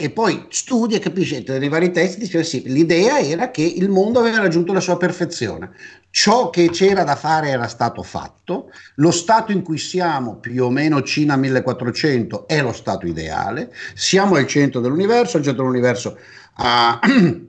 e 0.03 0.11
poi 0.11 0.47
studi 0.49 0.97
e 0.97 0.99
capisci 0.99 1.45
nei 1.47 1.69
vari 1.69 1.93
testi 1.93 2.19
dice 2.19 2.43
sì, 2.43 2.65
l'idea 2.67 3.21
era 3.21 3.53
che 3.53 3.63
il 3.63 3.89
mondo 3.89 4.19
aveva 4.19 4.41
raggiunto 4.41 4.73
la 4.73 4.81
sua 4.81 4.97
perfezione. 4.97 5.71
Ciò 6.11 6.51
che 6.51 6.71
c'era 6.71 7.05
da 7.05 7.15
fare 7.15 7.51
era 7.51 7.69
stato 7.69 8.03
fatto 8.03 8.73
lo 8.97 9.13
stato 9.13 9.53
in 9.53 9.63
cui 9.63 9.79
siamo 9.79 10.39
più 10.39 10.65
o 10.65 10.71
meno 10.71 11.03
Cina 11.03 11.37
1400 11.37 12.49
è 12.49 12.61
lo 12.61 12.73
stato 12.73 13.07
ideale 13.07 13.73
siamo 13.95 14.35
al 14.35 14.47
centro 14.49 14.81
dell'universo 14.81 15.37
al 15.37 15.45
centro 15.45 15.63
dell'universo 15.63 16.19
uh, 16.59 17.47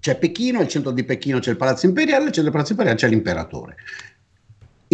c'è 0.00 0.18
Pechino 0.18 0.58
al 0.58 0.68
centro 0.68 0.90
di 0.90 1.04
Pechino 1.04 1.38
c'è 1.38 1.50
il 1.50 1.56
palazzo 1.56 1.86
imperiale 1.86 2.24
al 2.26 2.32
centro 2.32 2.42
del 2.42 2.52
palazzo 2.52 2.72
imperiale 2.72 2.98
c'è 2.98 3.08
l'imperatore 3.08 3.76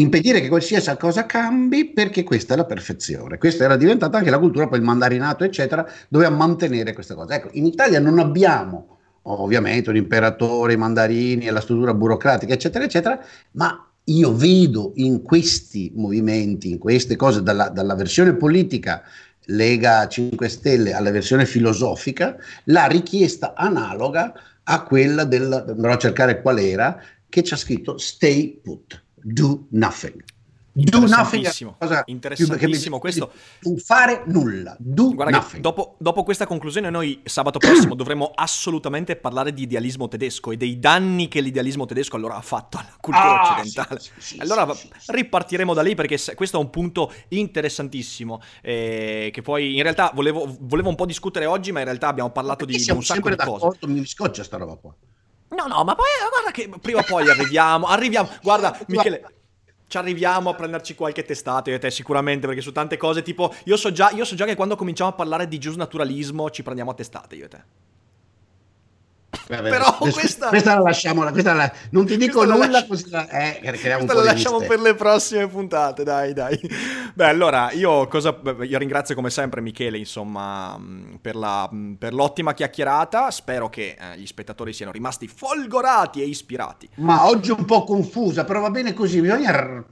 impedire 0.01 0.41
che 0.41 0.49
qualsiasi 0.49 0.95
cosa 0.99 1.27
cambi 1.27 1.91
perché 1.91 2.23
questa 2.23 2.55
è 2.55 2.57
la 2.57 2.65
perfezione. 2.65 3.39
Questa 3.39 3.65
era 3.65 3.77
diventata 3.77 4.19
anche 4.19 4.31
la 4.31 4.39
cultura, 4.39 4.69
poi 4.69 4.79
il 4.79 4.85
mandarinato, 4.85 5.45
eccetera, 5.45 5.87
doveva 6.09 6.31
mantenere 6.31 6.93
queste 6.93 7.15
cose. 7.15 7.35
Ecco, 7.35 7.49
in 7.53 7.67
Italia 7.67 8.01
non 8.01 8.19
abbiamo 8.19 8.99
ovviamente 9.23 9.91
un 9.91 9.97
imperatore, 9.97 10.73
i 10.73 10.77
mandarini 10.77 11.47
e 11.47 11.51
la 11.51 11.61
struttura 11.61 11.95
burocratica, 11.95 12.53
eccetera, 12.53 12.85
eccetera, 12.85 13.23
ma 13.53 13.87
io 14.05 14.35
vedo 14.35 14.93
in 14.97 15.23
questi 15.23 15.93
movimenti, 15.95 16.71
in 16.71 16.79
queste 16.79 17.17
cose, 17.17 17.43
dalla, 17.43 17.69
dalla 17.69 17.95
versione 17.95 18.35
politica 18.35 19.03
Lega 19.47 20.07
5 20.07 20.49
Stelle 20.49 20.95
alla 20.95 21.11
versione 21.11 21.45
filosofica, 21.45 22.37
la 22.65 22.87
richiesta 22.87 23.55
analoga 23.55 24.33
a 24.63 24.83
quella 24.83 25.25
del, 25.25 25.53
andrò 25.53 25.93
a 25.93 25.99
cercare 25.99 26.41
qual 26.41 26.59
era, 26.59 27.01
che 27.29 27.43
c'è 27.43 27.57
scritto 27.57 27.99
stay 27.99 28.61
put 28.63 29.03
do 29.23 29.67
nothing. 29.71 30.23
Do 30.73 31.01
nothing 31.07 31.75
cosa 31.79 32.03
interessantissimo 32.07 33.01
più, 33.01 33.01
questo. 33.01 33.33
Non 33.63 33.77
fare 33.79 34.23
nulla. 34.27 34.77
Do 34.79 35.13
Guarda. 35.15 35.45
Dopo, 35.59 35.97
dopo, 35.99 36.23
questa 36.23 36.47
conclusione 36.47 36.91
noi 36.91 37.21
sabato 37.25 37.59
prossimo 37.59 37.95
dovremo 37.97 38.31
assolutamente 38.33 39.17
parlare 39.17 39.53
di 39.53 39.63
idealismo 39.63 40.07
tedesco 40.07 40.53
e 40.53 40.57
dei 40.57 40.79
danni 40.79 41.27
che 41.27 41.41
l'idealismo 41.41 41.87
tedesco 41.87 42.15
allora 42.15 42.37
ha 42.37 42.41
fatto 42.41 42.79
alla 42.79 42.95
cultura 43.01 43.41
ah, 43.41 43.53
occidentale. 43.53 44.01
Sì, 44.01 44.11
sì, 44.19 44.39
allora 44.39 44.73
sì, 44.73 44.89
ripartiremo 45.07 45.75
da 45.75 45.83
lì 45.83 45.97
perché 45.97 46.19
questo 46.35 46.59
è 46.59 46.61
un 46.61 46.71
punto 46.71 47.13
interessantissimo 47.29 48.41
eh, 48.63 49.31
che 49.33 49.43
poi 49.43 49.75
in 49.75 49.83
realtà 49.83 50.13
volevo, 50.15 50.57
volevo, 50.61 50.89
un 50.89 50.95
po' 50.95 51.07
discutere 51.07 51.47
oggi 51.47 51.73
ma 51.73 51.81
in 51.81 51.87
realtà 51.87 52.07
abbiamo 52.07 52.31
parlato 52.31 52.65
di, 52.65 52.77
di 52.77 52.91
un 52.93 53.03
sacco 53.03 53.29
di 53.29 53.37
cose. 53.37 53.77
Mi 53.87 54.07
scoccia 54.07 54.45
sta 54.45 54.57
roba 54.57 54.77
qua. 54.77 54.95
No, 55.51 55.67
no, 55.67 55.85
ma 55.85 55.95
poi 55.95 56.07
guarda 56.31 56.51
che 56.53 56.69
prima 56.81 57.01
o 57.01 57.05
poi 57.05 57.29
arriviamo, 57.29 57.87
arriviamo. 57.87 58.29
Guarda, 58.43 58.79
Michele, 58.87 59.25
ci 59.89 59.97
arriviamo 59.97 60.51
a 60.51 60.55
prenderci 60.55 60.95
qualche 60.95 61.25
testato 61.25 61.71
io 61.71 61.77
e 61.77 61.79
te 61.81 61.91
sicuramente 61.91 62.47
perché 62.47 62.63
su 62.63 62.71
tante 62.71 62.97
cose 62.97 63.23
tipo 63.23 63.53
io 63.65 63.77
so 63.77 63.91
già, 63.91 64.11
io 64.11 64.25
so 64.25 64.37
già 64.37 64.45
che 64.45 64.55
quando 64.55 64.77
cominciamo 64.77 65.11
a 65.11 65.15
parlare 65.15 65.49
di 65.49 65.59
giusnaturalismo 65.59 66.49
ci 66.51 66.63
prendiamo 66.63 66.93
a 66.93 66.95
testate 66.95 67.35
io 67.35 67.47
e 67.47 67.49
te 67.49 67.63
Vabbè, 69.57 69.69
Però 69.69 69.97
questa... 69.99 70.49
questa 70.49 70.75
la 70.75 70.81
lasciamo, 70.81 71.29
questa 71.31 71.53
la... 71.53 71.73
non 71.91 72.07
ti 72.07 72.17
dico 72.17 72.45
nulla 72.45 72.69
lasci... 72.69 72.87
così 72.87 73.11
la... 73.11 73.29
Eh, 73.29 73.59
questa 73.61 74.15
la 74.15 74.23
lasciamo 74.23 74.59
per 74.59 74.79
le 74.79 74.95
prossime 74.95 75.49
puntate, 75.49 76.05
dai, 76.05 76.33
dai. 76.33 76.59
Beh, 77.15 77.29
allora, 77.29 77.73
io, 77.73 78.07
cosa... 78.07 78.39
io 78.63 78.79
ringrazio 78.79 79.17
come 79.17 79.31
sempre 79.31 79.61
Michele, 79.61 79.99
insomma, 79.99 80.79
mm, 80.79 81.17
per, 81.17 81.35
la... 81.35 81.69
Per 81.99 82.15
l'ottima 82.15 82.55
chiacchierata. 82.55 83.31
Spero 83.33 83.69
che 83.69 83.97
eh, 83.99 84.19
gli 84.19 84.27
spettatori 84.27 84.73
siano 84.73 84.93
rimasti 84.93 85.27
folgorati 85.27 86.23
e 86.23 86.27
ispirati. 86.27 86.89
Ma 86.97 87.27
oggi 87.27 87.51
un 87.51 87.65
po' 87.65 87.83
confusa, 87.83 88.45
però 88.45 88.61
va 88.61 88.71
bene 88.71 88.95
così, 88.95 89.21
bisogna 89.21 89.85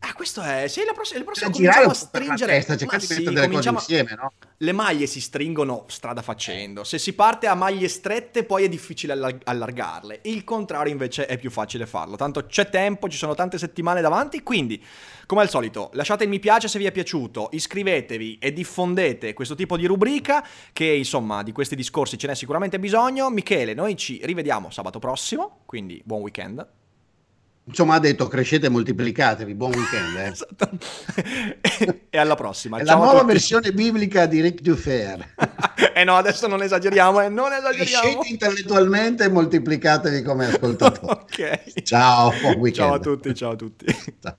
Ah, 0.00 0.12
questo 0.14 0.42
è. 0.42 0.68
Se 0.68 0.84
la 0.84 0.92
prossima, 0.92 1.18
la 1.20 1.24
prossima 1.24 1.50
cominciamo 1.50 1.90
a 1.90 1.94
stringere. 1.94 2.52
Testa, 2.64 2.72
mettere 2.74 3.22
delle 3.32 3.48
cose 3.48 3.68
insieme, 3.70 4.14
no? 4.14 4.30
Le 4.58 4.72
maglie 4.72 5.06
si 5.06 5.20
stringono 5.20 5.84
strada 5.88 6.22
facendo. 6.22 6.82
Se 6.82 6.98
si 6.98 7.12
parte 7.12 7.46
a 7.46 7.54
maglie 7.54 7.88
strette, 7.88 8.42
poi 8.42 8.64
è 8.64 8.68
difficile 8.70 9.12
allargarle. 9.44 10.20
Il 10.22 10.44
contrario, 10.44 10.90
invece, 10.90 11.26
è 11.26 11.36
più 11.36 11.50
facile 11.50 11.84
farlo. 11.84 12.16
Tanto 12.16 12.46
c'è 12.46 12.70
tempo, 12.70 13.06
ci 13.10 13.18
sono 13.18 13.34
tante 13.34 13.58
settimane 13.58 14.00
davanti. 14.00 14.42
Quindi, 14.42 14.82
come 15.26 15.42
al 15.42 15.50
solito, 15.50 15.90
lasciate 15.92 16.24
il 16.24 16.30
mi 16.30 16.38
piace 16.38 16.68
se 16.68 16.78
vi 16.78 16.86
è 16.86 16.92
piaciuto, 16.92 17.50
iscrivetevi 17.52 18.38
e 18.38 18.54
diffondete 18.54 19.34
questo 19.34 19.54
tipo 19.54 19.76
di 19.76 19.84
rubrica. 19.84 20.42
Che 20.72 20.86
insomma, 20.86 21.42
di 21.42 21.52
questi 21.52 21.76
discorsi 21.76 22.16
ce 22.16 22.26
n'è 22.26 22.34
sicuramente 22.34 22.78
bisogno. 22.78 23.28
Michele, 23.28 23.74
noi 23.74 23.94
ci 23.94 24.20
rivediamo 24.22 24.70
sabato 24.70 24.98
prossimo. 24.98 25.64
Quindi, 25.66 26.00
buon 26.02 26.22
weekend. 26.22 26.66
Insomma, 27.68 27.94
ha 27.94 27.98
detto 27.98 28.28
crescete 28.28 28.66
e 28.66 28.68
moltiplicatevi. 28.68 29.54
Buon 29.54 29.74
weekend. 29.74 30.16
Eh. 30.16 30.24
Esatto. 30.36 30.70
e 32.10 32.18
alla 32.18 32.34
prossima. 32.34 32.78
È 32.78 32.84
la 32.84 32.94
nuova 32.94 33.24
versione 33.24 33.72
biblica 33.72 34.26
di 34.26 34.40
Rick 34.40 34.60
Dufair. 34.60 35.34
eh 35.94 36.04
no, 36.04 36.16
adesso 36.16 36.46
non 36.46 36.62
esageriamo, 36.62 37.20
eh, 37.22 37.28
non 37.28 37.52
esageriamo. 37.52 38.02
Crescete 38.02 38.28
intellettualmente 38.28 39.24
e 39.24 39.28
moltiplicatevi 39.28 40.22
come 40.22 40.46
ascoltatori. 40.46 41.08
ok. 41.08 41.82
Ciao, 41.82 42.32
buon 42.40 42.54
weekend. 42.54 42.74
Ciao 42.74 42.94
a 42.94 42.98
tutti, 42.98 43.34
ciao 43.34 43.50
a 43.52 43.56
tutti. 43.56 43.86
Ciao. 44.20 44.38